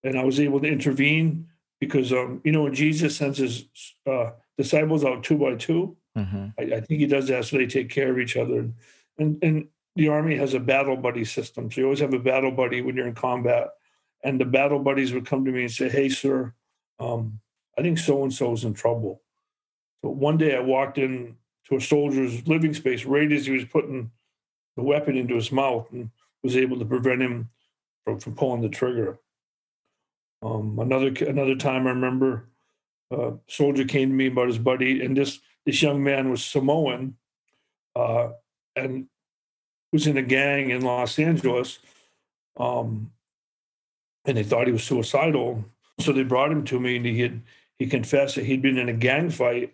[0.04, 1.48] and I was able to intervene
[1.80, 3.66] because, um, you know, when Jesus sends his
[4.08, 6.48] uh, disciples out two by 2 mm-hmm.
[6.58, 8.70] I, I, think he does that so they take care of each other.
[9.18, 11.70] And, and the Army has a battle buddy system.
[11.70, 13.70] So you always have a battle buddy when you're in combat
[14.24, 16.54] and the battle buddies would come to me and say, "Hey, sir,
[17.00, 17.40] um,
[17.80, 19.22] I think so and so is in trouble."
[20.02, 21.38] So one day I walked in
[21.68, 24.12] to a soldier's living space right as he was putting
[24.76, 26.10] the weapon into his mouth and
[26.44, 27.50] was able to prevent him
[28.06, 29.20] from, from pulling the trigger.
[30.42, 32.46] Um, another another time I remember
[33.12, 37.15] a soldier came to me about his buddy, and this this young man was Samoan
[37.96, 38.30] uh,
[38.76, 39.08] and
[39.92, 41.80] was in a gang in Los Angeles.
[42.58, 43.12] Um,
[44.26, 45.65] and they thought he was suicidal.
[46.00, 47.42] So they brought him to me, and he had
[47.80, 49.74] he confessed that he'd been in a gang fight,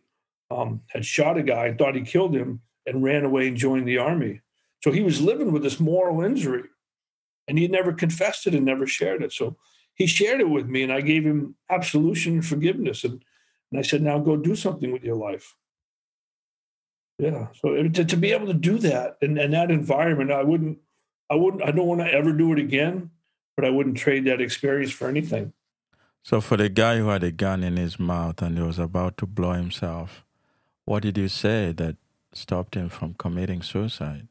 [0.50, 3.98] um, had shot a guy, thought he killed him, and ran away and joined the
[3.98, 4.41] army.
[4.84, 6.63] So he was living with this moral injury,
[7.48, 9.34] and he never confessed it and never shared it.
[9.34, 9.58] So
[9.96, 13.24] he shared it with me, and I gave him absolution and forgiveness, and
[13.72, 15.56] and I said, now go do something with your life.
[17.18, 17.48] Yeah.
[17.56, 20.78] So to, to be able to do that in, in that environment, I wouldn't,
[21.32, 23.10] I wouldn't, I don't want to ever do it again
[23.56, 25.54] but I wouldn't trade that experience for anything.
[26.26, 29.16] So, for the guy who had a gun in his mouth and he was about
[29.18, 30.26] to blow himself,
[30.84, 31.98] what did you say that
[32.34, 34.28] stopped him from committing suicide?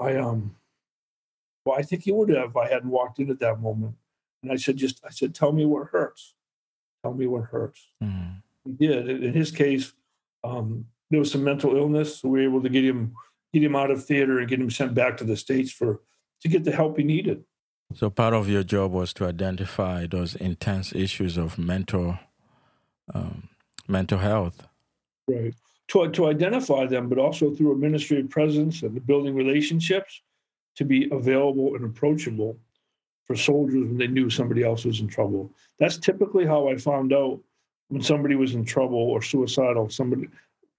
[0.00, 0.56] I um,
[1.64, 3.94] well, I think he would have if I hadn't walked in at that moment.
[4.42, 6.34] And I said, just I said, tell me what hurts.
[7.04, 7.86] Tell me what hurts.
[8.02, 8.42] Mm.
[8.64, 9.08] He did.
[9.08, 9.92] In his case,
[10.42, 13.14] um, there was some mental illness, so we were able to get him
[13.52, 16.00] get him out of theater and get him sent back to the states for
[16.40, 17.44] to get the help he needed.
[17.94, 22.18] So part of your job was to identify those intense issues of mental
[23.14, 23.48] um,
[23.88, 24.66] mental health.
[25.26, 25.54] Right.
[25.88, 30.20] To, to identify them, but also through a ministry of presence and building relationships
[30.76, 32.58] to be available and approachable
[33.24, 35.50] for soldiers when they knew somebody else was in trouble.
[35.78, 37.40] That's typically how I found out
[37.88, 39.88] when somebody was in trouble or suicidal.
[39.88, 40.28] Somebody,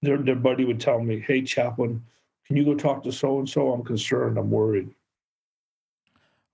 [0.03, 2.03] their, their buddy would tell me, Hey, chaplain,
[2.45, 3.71] can you go talk to so and so?
[3.71, 4.37] I'm concerned.
[4.37, 4.93] I'm worried.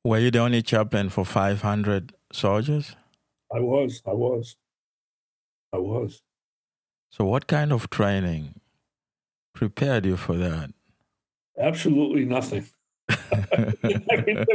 [0.06, 2.96] Were you the only chaplain for 500 soldiers?
[3.52, 4.04] I was.
[4.06, 4.56] I was.
[5.74, 6.22] I was.
[7.10, 8.62] So, what kind of training
[9.56, 10.72] prepared you for that?
[11.60, 12.68] Absolutely nothing.
[13.10, 13.15] I
[14.28, 14.46] mean,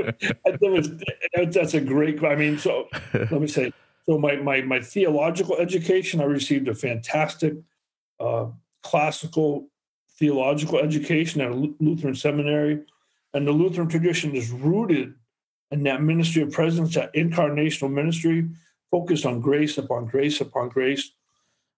[0.45, 2.23] that was, that's a great.
[2.23, 3.73] I mean, so let me say.
[4.07, 7.55] So my my my theological education, I received a fantastic
[8.21, 8.47] uh,
[8.85, 9.67] classical
[10.17, 12.85] theological education at a Lutheran seminary,
[13.35, 15.15] and the Lutheran tradition is rooted
[15.71, 18.49] and that ministry of presence, that incarnational ministry,
[18.91, 21.13] focused on grace upon grace upon grace.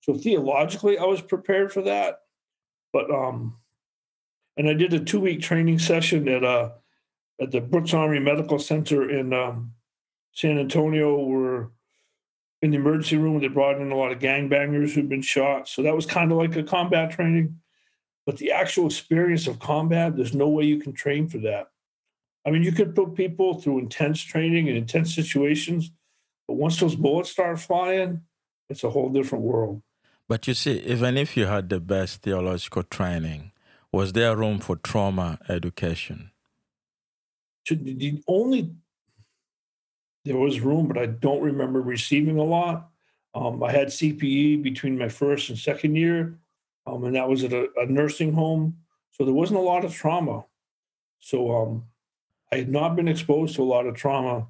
[0.01, 2.21] So theologically, I was prepared for that.
[2.93, 3.57] But um,
[4.57, 6.71] and I did a two week training session at uh
[7.41, 9.73] at the Brooks Army Medical Center in um,
[10.33, 11.71] San Antonio, where
[12.61, 15.69] in the emergency room they brought in a lot of gangbangers who'd been shot.
[15.69, 17.59] So that was kind of like a combat training.
[18.25, 21.72] But the actual experience of combat, there's no way you can train for that.
[22.45, 25.93] I mean, you could put people through intense training and intense situations,
[26.49, 28.23] but once those bullets start flying,
[28.69, 29.83] it's a whole different world.
[30.29, 33.53] But you see, even if you had the best theological training,
[33.93, 36.31] was there room for trauma education?
[37.69, 38.75] The only
[40.25, 42.89] there was room, but I don't remember receiving a lot.
[43.35, 46.39] Um, I had CPE between my first and second year,
[46.87, 48.77] um, and that was at a, a, nursing home,
[49.11, 50.45] so there wasn't a lot of trauma.
[51.21, 51.85] So um,
[52.53, 54.47] I had not been exposed to a lot of trauma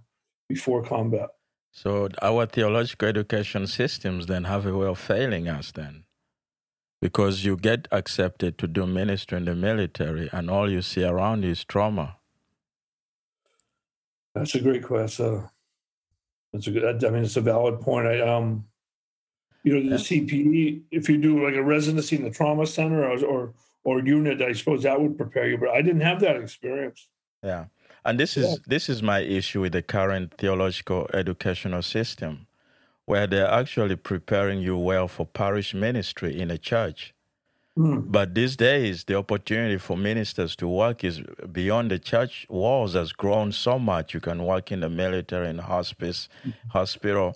[0.49, 1.31] before combat.
[1.71, 6.05] So our theological education systems then have a way of failing us then.
[7.01, 11.45] Because you get accepted to do ministry in the military and all you see around
[11.45, 12.17] you is trauma.
[14.35, 15.49] That's a great question.
[16.53, 17.05] That's a good.
[17.05, 18.07] I mean, it's a valid point.
[18.07, 18.67] I um,
[19.65, 19.97] you know, the.
[19.97, 20.83] CPE.
[20.91, 24.53] If you do like a residency in the trauma center or or or unit, I
[24.53, 25.59] suppose that would prepare you.
[25.59, 27.09] But I didn't have that experience.
[27.43, 27.67] Yeah,
[28.05, 32.47] and this is this is my issue with the current theological educational system,
[33.05, 37.15] where they're actually preparing you well for parish ministry in a church.
[37.79, 38.13] Mm.
[38.13, 43.13] But these days, the opportunity for ministers to work is beyond the church walls has
[43.13, 44.13] grown so much.
[44.13, 46.53] You can work in the military, in hospice, mm.
[46.71, 47.35] hospital.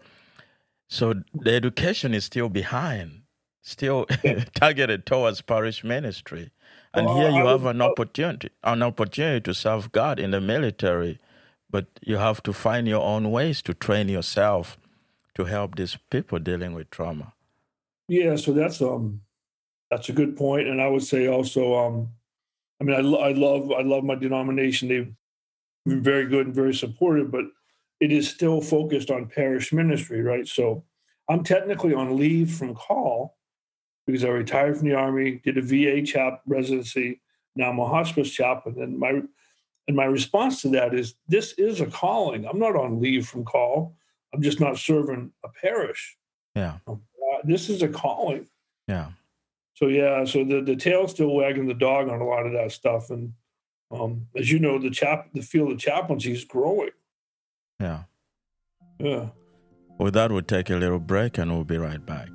[0.89, 3.23] So the education is still behind,
[3.63, 4.07] still
[4.55, 6.51] targeted towards parish ministry.
[6.97, 11.19] And well, here you have an opportunity, an opportunity to serve God in the military,
[11.71, 14.79] but you have to find your own ways to train yourself
[15.35, 17.35] to help these people dealing with trauma.
[18.09, 19.21] Yeah, so that's um
[19.91, 22.09] that's a good point, and I would say also, um,
[22.81, 24.89] I mean, I, lo- I love I love my denomination.
[24.89, 25.13] They've
[25.85, 27.45] been very good and very supportive, but
[28.01, 30.47] it is still focused on parish ministry, right?
[30.47, 30.85] So
[31.29, 33.37] I'm technically on leave from call
[34.07, 37.21] because I retired from the army, did a VA chap residency.
[37.55, 39.23] Now I'm a hospice chaplain, and my
[39.89, 42.47] and my response to that is this is a calling.
[42.47, 43.97] I'm not on leave from call.
[44.35, 46.17] I'm just not serving a parish.
[46.55, 46.79] Yeah.
[46.87, 46.97] Uh,
[47.45, 48.47] this is a calling.
[48.89, 49.11] Yeah
[49.77, 52.73] so yeah, so the the tail's still wagging the dog on a lot of that
[52.73, 53.35] stuff, and
[53.91, 56.91] um, as you know, the chap the field of chaplaincy is growing.
[57.79, 58.05] Yeah.
[58.99, 59.29] Yeah.
[59.99, 62.29] Well, that, we'll take a little break and we'll be right back.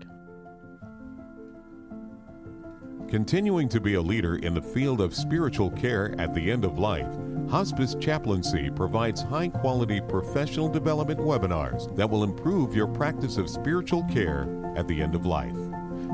[3.11, 6.79] Continuing to be a leader in the field of spiritual care at the end of
[6.79, 7.09] life,
[7.49, 14.05] Hospice Chaplaincy provides high quality professional development webinars that will improve your practice of spiritual
[14.05, 14.47] care
[14.77, 15.57] at the end of life.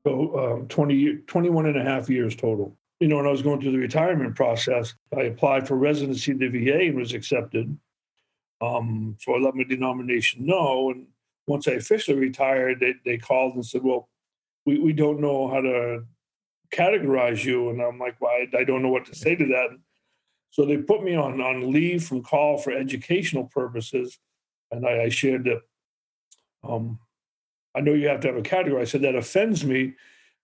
[0.05, 2.75] So, um, 20, 21 and a half years total.
[2.99, 6.39] You know, when I was going through the retirement process, I applied for residency at
[6.39, 7.77] the VA and was accepted.
[8.61, 10.91] Um, so I let my denomination know.
[10.91, 11.07] And
[11.45, 14.09] once I officially retired, they, they called and said, well,
[14.65, 16.05] we, we don't know how to
[16.73, 17.69] categorize you.
[17.69, 19.77] And I'm like, well, I, I don't know what to say to that.
[20.49, 24.17] So they put me on, on leave from call for educational purposes.
[24.71, 25.61] And I, I shared that
[26.67, 26.99] um,
[27.75, 28.81] I know you have to have a category.
[28.81, 29.93] I said that offends me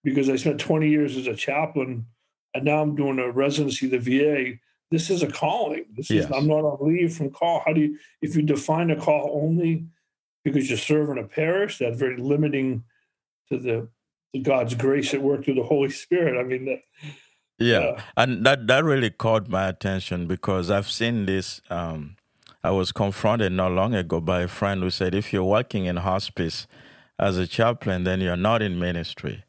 [0.03, 2.05] because I spent 20 years as a chaplain
[2.53, 4.59] and now I'm doing a residency at the VA
[4.93, 5.85] this is a calling.
[5.97, 6.25] This yes.
[6.25, 7.63] is I'm not on leave from call.
[7.65, 9.87] How do you if you define a call only
[10.43, 12.83] because you're serving a parish, that's very limiting
[13.49, 13.87] to the,
[14.33, 16.39] the God's grace at work through the Holy Spirit.
[16.39, 16.81] I mean that
[17.57, 17.79] yeah.
[17.79, 22.15] Uh, and that that really caught my attention because I've seen this um,
[22.63, 25.97] I was confronted not long ago by a friend who said if you're working in
[25.97, 26.65] hospice
[27.19, 29.43] as a chaplain, then you're not in ministry.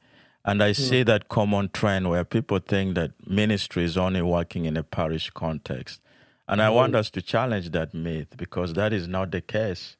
[0.44, 1.06] And I see mm.
[1.06, 6.00] that common trend where people think that ministry is only working in a parish context.
[6.46, 6.96] And I want hmm.
[6.96, 9.96] us to challenge that myth because that is not the case.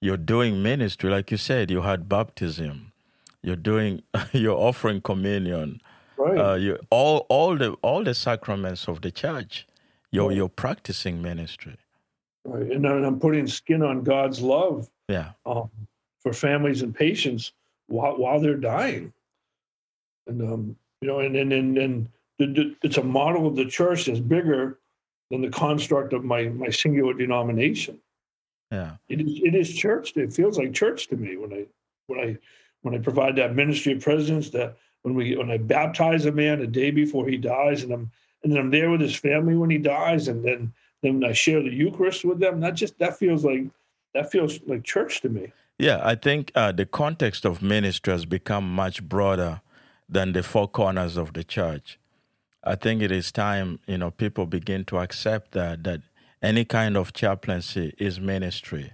[0.00, 2.92] You're doing ministry, like you said, you had baptism,
[3.40, 5.80] you're doing, you're offering communion,
[6.18, 6.38] right.
[6.38, 9.66] Uh, you all all the all the sacraments of the church.
[10.10, 10.36] You're right.
[10.36, 11.76] you're practicing ministry.
[12.46, 14.88] Right, and I'm putting skin on God's love.
[15.08, 15.70] Yeah, um,
[16.20, 17.52] for families and patients
[17.88, 19.12] while while they're dying
[20.26, 24.20] and um, you know, and and and, and it's a model of the church that's
[24.20, 24.78] bigger
[25.30, 27.98] than the construct of my my singular denomination.
[28.70, 30.16] Yeah, it is it is church.
[30.16, 31.66] It feels like church to me when I
[32.06, 32.36] when I
[32.82, 34.50] when I provide that ministry of presence.
[34.50, 38.10] That when we when I baptize a man a day before he dies, and I'm
[38.42, 40.72] and then I'm there with his family when he dies, and then
[41.02, 42.60] then I share the Eucharist with them.
[42.60, 43.64] That just that feels like
[44.14, 45.52] that feels like church to me.
[45.78, 49.60] Yeah, I think uh, the context of ministry has become much broader
[50.08, 51.98] than the four corners of the church.
[52.64, 56.00] I think it is time, you know, people begin to accept that that
[56.42, 58.92] any kind of chaplaincy is ministry.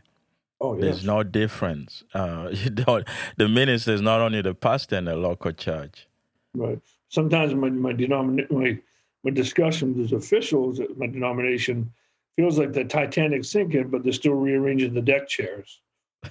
[0.60, 0.82] Oh, yes.
[0.82, 2.04] There's no difference.
[2.14, 6.06] Uh, you don't, the minister is not only the pastor in the local church.
[6.54, 6.80] Right.
[7.08, 8.78] Sometimes my my denomination, my
[9.24, 11.92] my discussions as officials at my denomination
[12.36, 15.80] feels like the Titanic sinking, but they're still rearranging the deck chairs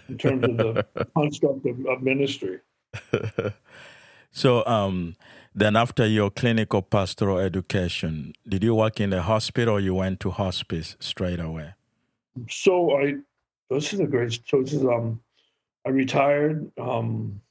[0.09, 2.59] in terms of the construct of, of ministry.
[4.31, 5.15] So, um,
[5.53, 10.21] then after your clinical pastoral education, did you work in the hospital or you went
[10.21, 11.73] to hospice straight away?
[12.49, 13.15] So I,
[13.69, 15.19] this is a great, so this is, um,
[15.85, 17.41] I retired, um,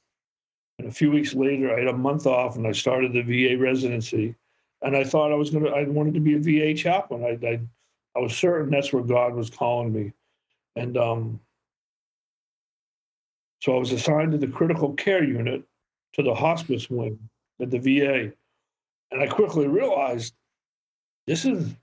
[0.79, 3.61] and a few weeks later, I had a month off and I started the VA
[3.61, 4.35] residency.
[4.81, 7.23] And I thought I was to, I wanted to be a VA chaplain.
[7.23, 7.59] I, I,
[8.15, 10.11] I was certain that's where God was calling me.
[10.75, 11.39] And um,
[13.61, 15.63] so I was assigned to the critical care unit
[16.13, 17.19] to the hospice wing
[17.61, 18.31] at the VA.
[19.11, 20.33] And I quickly realized
[21.27, 21.75] this is,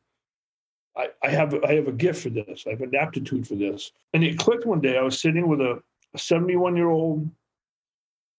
[0.96, 2.64] I, I have I have a gift for this.
[2.66, 3.92] I have an aptitude for this.
[4.12, 4.98] And it clicked one day.
[4.98, 5.80] I was sitting with a
[6.16, 7.30] 71 year old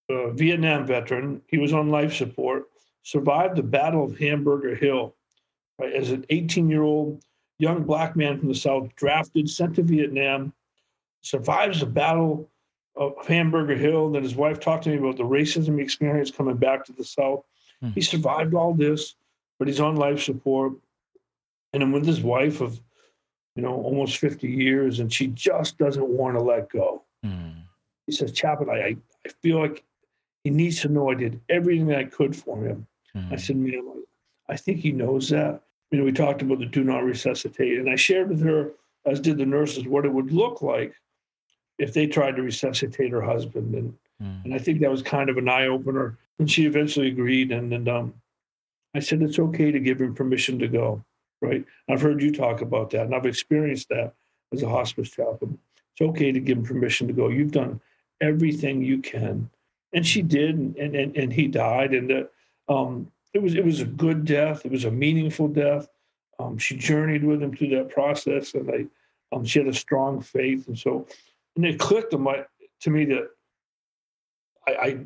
[0.10, 1.42] uh, Vietnam veteran.
[1.48, 2.66] He was on life support,
[3.04, 5.16] survived the Battle of Hamburger Hill
[5.80, 7.24] right, as an 18 year old
[7.58, 10.54] young black man from the South, drafted, sent to Vietnam,
[11.22, 12.50] survives the Battle
[12.96, 14.12] of Hamburger Hill.
[14.12, 17.04] Then his wife talked to me about the racism he experienced coming back to the
[17.04, 17.44] South.
[17.82, 17.90] Hmm.
[17.90, 19.16] He survived all this,
[19.58, 20.74] but he's on life support.
[21.74, 22.80] And I'm with his wife of,
[23.56, 27.04] you know, almost 50 years, and she just doesn't want to let go.
[27.24, 27.50] Hmm.
[28.06, 29.84] He says, Chaplain, I, I feel like
[30.44, 32.88] he needs to know I did everything I could for him.
[33.16, 33.34] Mm-hmm.
[33.34, 33.96] I said, you know,
[34.48, 35.62] I think he knows that.
[35.92, 38.72] You know, we talked about the do not resuscitate, and I shared with her,
[39.06, 40.94] as did the nurses, what it would look like
[41.80, 43.74] if they tried to resuscitate her husband.
[43.74, 44.46] And mm.
[44.46, 46.18] and I think that was kind of an eye opener.
[46.38, 47.52] And she eventually agreed.
[47.52, 48.14] And and um,
[48.96, 51.04] I said it's okay to give him permission to go.
[51.42, 51.66] Right?
[51.90, 54.14] I've heard you talk about that, and I've experienced that
[54.54, 55.58] as a hospice chaplain.
[55.94, 57.30] It's okay to give him permission to go.
[57.30, 57.82] You've done
[58.22, 59.50] everything you can
[59.94, 62.30] and she did, and and, and he died, and the,
[62.68, 64.66] um, it was it was a good death.
[64.66, 65.88] It was a meaningful death.
[66.40, 70.22] Um, she journeyed with him through that process, and I, um, she had a strong
[70.22, 71.06] faith, and so,
[71.56, 72.46] and it clicked to my
[72.82, 73.30] to me that
[74.68, 74.98] I I,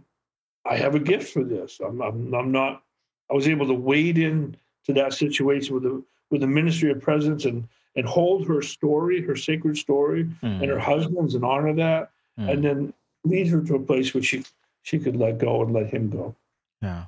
[0.65, 1.79] I have a gift for this.
[1.85, 2.83] I'm, I'm I'm not.
[3.31, 4.55] I was able to wade in
[4.85, 9.21] to that situation with the with the ministry of presence and and hold her story,
[9.21, 10.61] her sacred story, mm.
[10.61, 12.51] and her husband's and honor that, mm.
[12.51, 14.43] and then lead her to a place where she
[14.83, 16.35] she could let go and let him go.
[16.81, 17.05] Yeah.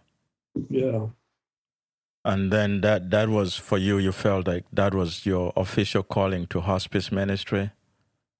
[0.69, 1.07] Yeah.
[2.23, 3.99] And then that that was for you.
[3.99, 7.71] You felt like that was your official calling to hospice ministry.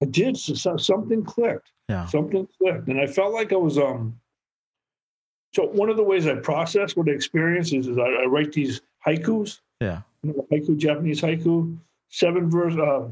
[0.02, 0.38] I did.
[0.38, 1.72] So something clicked.
[1.88, 2.08] Yeah.
[2.08, 4.20] Something clicked, and I felt like I was um.
[5.54, 8.52] So one of the ways I process what I experience is, is I, I write
[8.52, 9.60] these haikus.
[9.80, 10.02] Yeah.
[10.24, 11.78] You know, haiku, Japanese haiku,
[12.10, 13.08] seven verse, uh,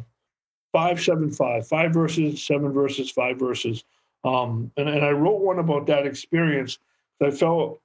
[0.71, 3.84] five, seven, five, five verses, seven verses, five verses.
[4.24, 6.78] Um, and, and I wrote one about that experience.
[7.21, 7.82] I felt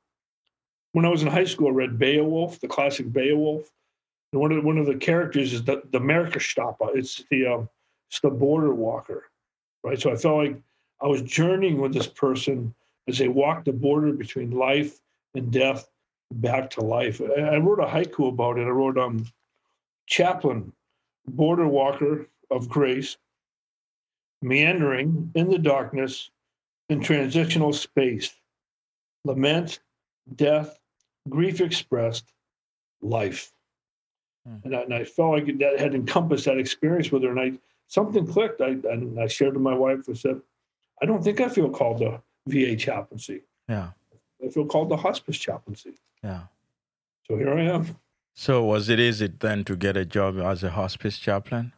[0.93, 3.71] when I was in high school, I read Beowulf, the classic Beowulf.
[4.33, 6.95] And one of the, one of the characters is the the mearcstapa.
[6.95, 7.69] It's the um,
[8.11, 9.25] it's the border walker,
[9.83, 10.01] right?
[10.01, 10.61] So I felt like
[11.01, 12.75] I was journeying with this person
[13.07, 15.01] as they walked the border between life
[15.35, 15.89] and death
[16.31, 17.21] back to life.
[17.23, 18.67] I, I wrote a haiku about it.
[18.67, 19.27] I wrote um
[20.07, 20.73] chaplain,
[21.27, 23.17] border walker of grace,
[24.43, 26.31] meandering in the darkness
[26.89, 28.35] in transitional space,
[29.25, 29.81] lament,
[30.37, 30.79] death,
[31.29, 32.33] grief expressed,
[33.01, 33.53] life.
[34.47, 34.57] Hmm.
[34.65, 37.31] And, I, and, I, felt like that had encompassed that experience with her.
[37.31, 37.53] And I
[37.87, 38.61] something clicked.
[38.61, 40.09] I and I shared with my wife.
[40.09, 40.41] I said,
[41.03, 43.43] I don't think I feel called to VA chaplaincy.
[43.69, 43.91] Yeah.
[44.45, 45.95] I feel called to hospice chaplaincy.
[46.23, 46.43] Yeah.
[47.27, 47.97] So here I am.
[48.35, 51.73] So was it easy then to get a job as a hospice chaplain?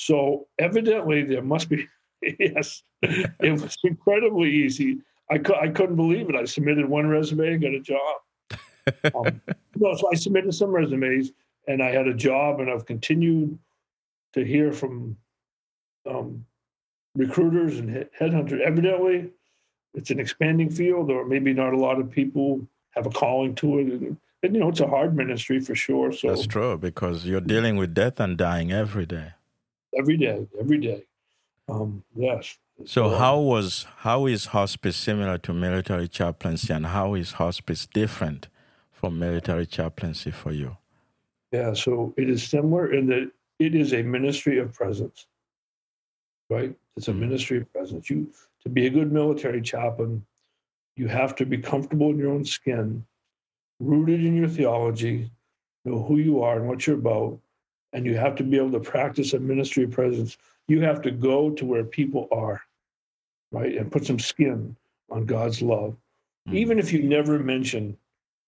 [0.00, 1.86] So evidently there must be
[2.38, 4.98] yes, it was incredibly easy.
[5.30, 6.34] I, cu- I couldn't believe it.
[6.34, 9.14] I submitted one resume and got a job.
[9.14, 9.40] um,
[9.76, 11.32] no, so I submitted some resumes
[11.68, 13.58] and I had a job, and I've continued
[14.32, 15.16] to hear from
[16.08, 16.44] um,
[17.14, 18.60] recruiters and headhunters.
[18.60, 19.30] Evidently,
[19.94, 23.78] it's an expanding field, or maybe not a lot of people have a calling to
[23.78, 23.86] it.
[23.86, 26.10] And, and you know, it's a hard ministry for sure.
[26.10, 29.32] So that's true because you're dealing with death and dying every day.
[29.98, 31.04] Every day, every day.
[31.68, 32.58] Um, yes.
[32.84, 38.48] So how was how is hospice similar to military chaplaincy, and how is hospice different
[38.90, 40.76] from military chaplaincy for you?
[41.52, 45.26] Yeah, so it is similar in that it is a ministry of presence,
[46.48, 46.74] right?
[46.96, 47.20] It's a mm-hmm.
[47.20, 48.08] ministry of presence.
[48.08, 48.32] You
[48.62, 50.24] to be a good military chaplain,
[50.96, 53.04] you have to be comfortable in your own skin,
[53.78, 55.30] rooted in your theology,
[55.84, 57.38] know who you are and what you're about,
[57.92, 60.36] and you have to be able to practice a ministry of presence
[60.70, 62.62] you have to go to where people are,
[63.50, 63.76] right?
[63.76, 64.76] And put some skin
[65.10, 65.96] on God's love.
[66.46, 66.58] Mm-hmm.
[66.58, 67.96] Even if you never mention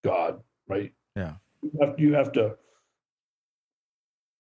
[0.05, 0.93] God, right?
[1.17, 1.33] Yeah.
[1.63, 2.57] You have, you have to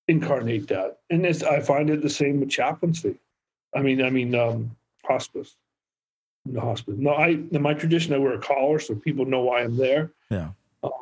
[0.07, 1.01] incarnate that.
[1.11, 3.17] And it's, I find it the same with chaplaincy.
[3.75, 5.57] I mean, I mean, um, hospice.
[6.47, 6.95] in the hospice.
[6.97, 10.13] No, I in my tradition I wear a collar so people know why I'm there.
[10.31, 10.51] Yeah.
[10.85, 10.93] Um,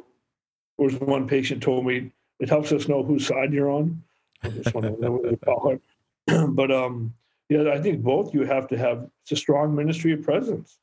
[0.79, 4.03] there was one patient told me it helps us know whose side you're on.
[4.43, 5.83] I just want to know what they call it.
[6.57, 7.15] but um,
[7.49, 10.79] yeah, I think both you have to have it's a strong ministry of presence.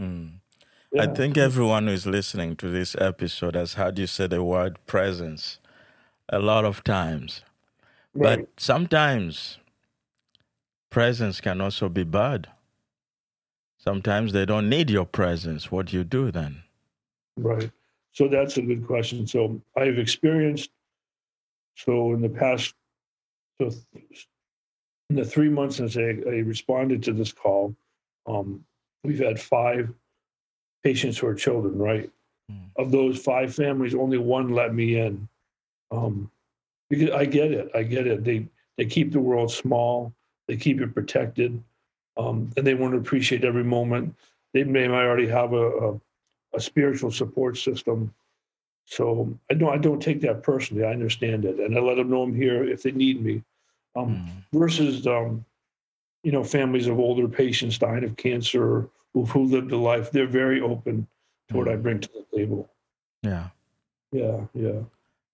[0.00, 0.34] Mm.
[0.92, 1.02] Yeah.
[1.02, 4.78] I think everyone who is listening to this episode has heard you say the word
[4.86, 5.58] presence
[6.28, 7.42] a lot of times.
[8.14, 8.40] right.
[8.40, 9.58] But sometimes
[10.90, 12.48] presence can also be bad.
[13.78, 15.70] Sometimes they don't need your presence.
[15.70, 16.64] What do you do then?
[17.36, 17.70] Right.
[18.12, 19.26] So that's a good question.
[19.26, 20.70] So I've experienced,
[21.76, 22.74] so in the past,
[23.58, 23.70] so
[25.08, 27.74] in the three months since I, I responded to this call,
[28.26, 28.64] um,
[29.04, 29.92] we've had five
[30.82, 32.10] patients who are children, right?
[32.50, 32.70] Mm.
[32.76, 35.28] Of those five families, only one let me in.
[35.90, 36.30] Um,
[36.88, 37.70] because I get it.
[37.74, 38.24] I get it.
[38.24, 38.46] They,
[38.76, 40.12] they keep the world small,
[40.48, 41.62] they keep it protected,
[42.16, 44.14] um, and they want to appreciate every moment.
[44.52, 46.00] They may already have a, a
[46.54, 48.12] a spiritual support system.
[48.86, 50.84] So I don't I don't take that personally.
[50.84, 53.42] I understand it, and I let them know I'm here if they need me.
[53.96, 54.16] Um,
[54.52, 54.58] Mm.
[54.58, 55.44] Versus, um,
[56.24, 60.10] you know, families of older patients dying of cancer who, who lived a life.
[60.10, 61.06] They're very open
[61.48, 61.82] to what I Mm.
[61.82, 62.68] bring to the table.
[63.22, 63.50] Yeah.
[64.12, 64.80] Yeah, yeah,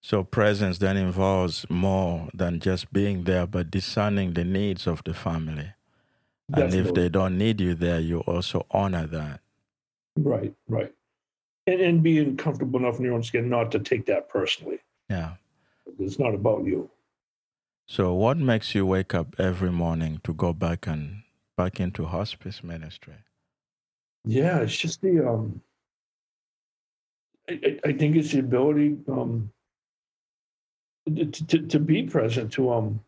[0.02, 5.14] So presence then involves more than just being there, but discerning the needs of the
[5.14, 5.72] family.
[6.52, 9.40] And if they don't need you there, you also honor that.
[10.18, 10.92] right, right,
[11.66, 14.78] and and being comfortable enough in your own skin not to take that personally.
[15.08, 15.34] Yeah.
[15.98, 16.90] It's not about you.
[17.86, 21.22] So what makes you wake up every morning to go back and
[21.56, 23.14] back into hospice ministry?
[24.24, 25.60] Yeah, it's just the um
[27.48, 29.50] I, I think it's the ability um
[31.06, 33.00] to, to, to be present to um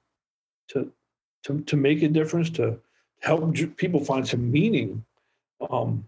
[0.68, 0.92] to
[1.44, 2.78] to to make a difference to
[3.20, 5.04] help people find some meaning
[5.70, 6.04] um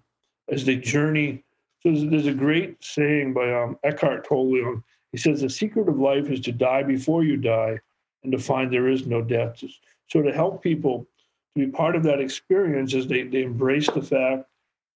[0.48, 1.42] as they journey
[1.82, 6.30] so there's, a great saying by um Eckhart Tolle he says the secret of life
[6.30, 7.78] is to die before you die
[8.22, 9.62] and to find there is no death
[10.08, 11.06] so to help people
[11.54, 14.44] to be part of that experience as they, they embrace the fact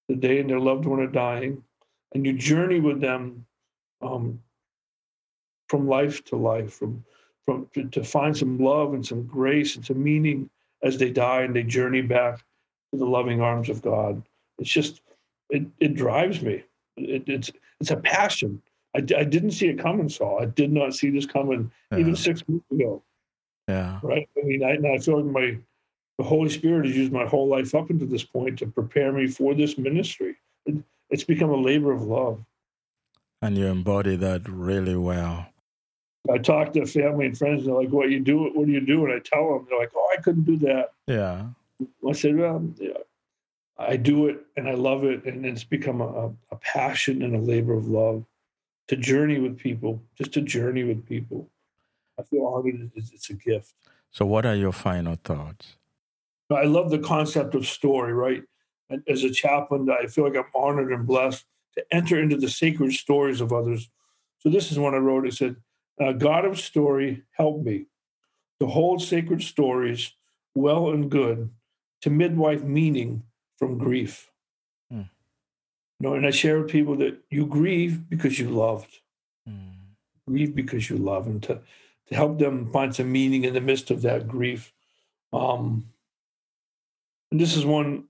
[0.08, 1.62] the day and their loved one are dying,
[2.12, 3.44] and you journey with them
[4.02, 4.40] um,
[5.68, 7.04] from life to life, from
[7.44, 10.48] from to, to find some love and some grace and some meaning
[10.82, 12.38] as they die and they journey back
[12.90, 14.22] to the loving arms of God.
[14.58, 15.00] It's just
[15.50, 16.62] it it drives me.
[16.96, 18.62] It, it's it's a passion.
[18.94, 20.40] I, I didn't see it coming, Saul.
[20.40, 23.02] I did not see this coming even six months ago
[23.68, 23.98] Yeah.
[24.02, 24.28] right?
[24.38, 25.58] I mean, I, I feel like my
[26.18, 29.26] the Holy Spirit has used my whole life up until this point to prepare me
[29.26, 30.36] for this ministry.
[30.64, 30.76] It,
[31.10, 32.44] it's become a labor of love.
[33.42, 35.46] And you embody that really well.
[36.32, 38.44] I talk to family and friends, and they're like, "What you do?
[38.54, 40.92] What do you do?" And I tell them, they're like, "Oh, I couldn't do that."
[41.06, 41.46] Yeah.
[42.08, 42.92] I said, well, yeah,
[43.78, 47.40] "I do it, and I love it, and it's become a, a passion and a
[47.40, 48.24] labor of love
[48.88, 51.50] to journey with people, just to journey with people."
[52.18, 52.90] I feel honored.
[52.94, 53.72] It's, it's a gift.
[54.10, 55.76] So what are your final thoughts?
[56.50, 58.44] I love the concept of story, right?
[58.90, 61.44] And as a chaplain, I feel like I'm honored and blessed
[61.76, 63.90] to enter into the sacred stories of others.
[64.38, 65.26] So this is one I wrote.
[65.26, 65.56] It said,
[66.00, 67.86] uh, "God of story, help me
[68.60, 70.14] to hold sacred stories
[70.54, 71.50] well and good,
[72.02, 73.24] to midwife meaning
[73.64, 74.30] from grief."
[76.00, 79.00] You know, and I share with people that you grieve because you loved,
[79.48, 79.94] Mm.
[80.28, 81.60] grieve because you love, and to
[82.06, 84.72] to help them find some meaning in the midst of that grief.
[85.32, 85.88] Um,
[87.30, 88.08] and this is one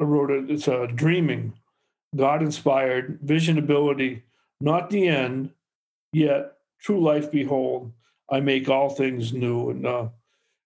[0.00, 0.30] I wrote.
[0.30, 1.52] It, it's a dreaming,
[2.16, 4.22] God inspired vision ability,
[4.60, 5.50] not the end,
[6.12, 7.92] yet true life behold.
[8.30, 10.08] I make all things new, and uh,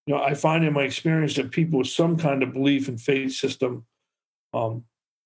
[0.06, 3.00] you know I find in my experience that people with some kind of belief and
[3.00, 3.86] faith system
[4.52, 4.84] um,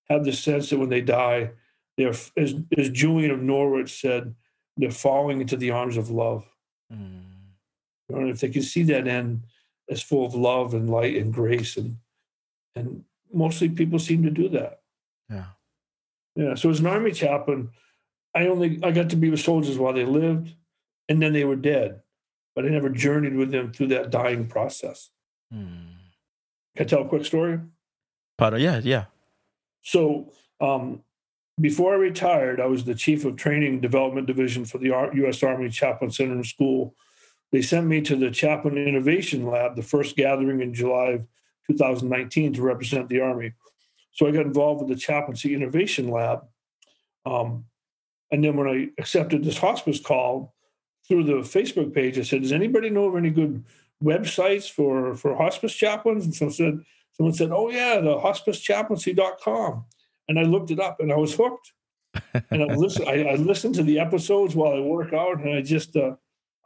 [0.08, 1.50] have the sense that when they die,
[1.96, 4.34] they're as as Julian of Norwich said,
[4.76, 6.44] they're falling into the arms of love.
[6.92, 7.22] Mm.
[8.08, 9.42] You know, if they can see that end
[9.90, 11.96] as full of love and light and grace, and
[12.74, 14.80] and mostly people seem to do that.
[15.28, 15.44] Yeah.
[16.34, 16.54] Yeah.
[16.54, 17.70] So as an army chaplain,
[18.34, 20.54] I only I got to be with soldiers while they lived,
[21.08, 22.00] and then they were dead,
[22.54, 25.10] but I never journeyed with them through that dying process.
[25.52, 25.92] Mm.
[26.76, 27.60] Can I tell a quick story?
[28.38, 29.04] But yeah, yeah.
[29.82, 31.02] So um,
[31.60, 35.42] before I retired, I was the chief of training development division for the U.S.
[35.42, 36.94] Army Chaplain Center and School.
[37.50, 41.26] They sent me to the Chaplain Innovation Lab, the first gathering in July of
[41.70, 43.52] 2019 to represent the Army.
[44.12, 46.44] So I got involved with the Chaplaincy Innovation Lab.
[47.26, 47.66] Um,
[48.30, 50.54] and then when I accepted this hospice call
[51.06, 53.64] through the Facebook page, I said, Does anybody know of any good
[54.02, 56.24] websites for, for hospice chaplains?
[56.24, 56.80] And so I said,
[57.12, 59.84] someone said, "Oh yeah, the hospicechaplaincy.com,"
[60.28, 61.72] and I looked it up and I was hooked.
[62.50, 65.62] and I listen, I, I listen to the episodes while I work out, and I
[65.62, 66.16] just, uh,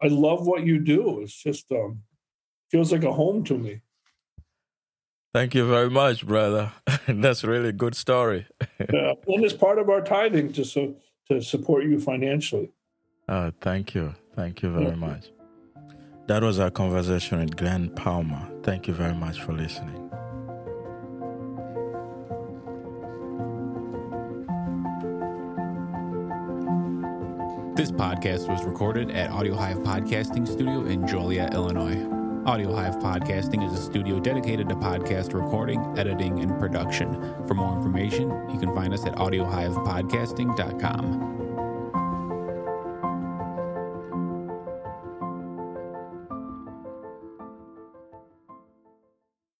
[0.02, 1.20] I love what you do.
[1.20, 2.02] It's just um,
[2.70, 3.82] feels like a home to me.
[5.32, 6.72] Thank you very much, brother.
[7.08, 8.46] That's really a good story.
[8.78, 10.96] and it's part of our tithing to so
[11.28, 12.72] to support you financially.
[13.28, 14.14] Uh, thank you.
[14.34, 14.94] Thank you very yeah.
[14.94, 15.26] much.
[16.26, 18.48] That was our conversation with Glenn Palmer.
[18.62, 20.05] Thank you very much for listening.
[27.76, 32.02] This podcast was recorded at Audio Hive Podcasting Studio in Joliet, Illinois.
[32.46, 37.12] Audio Hive Podcasting is a studio dedicated to podcast recording, editing, and production.
[37.46, 41.45] For more information, you can find us at audiohivepodcasting.com.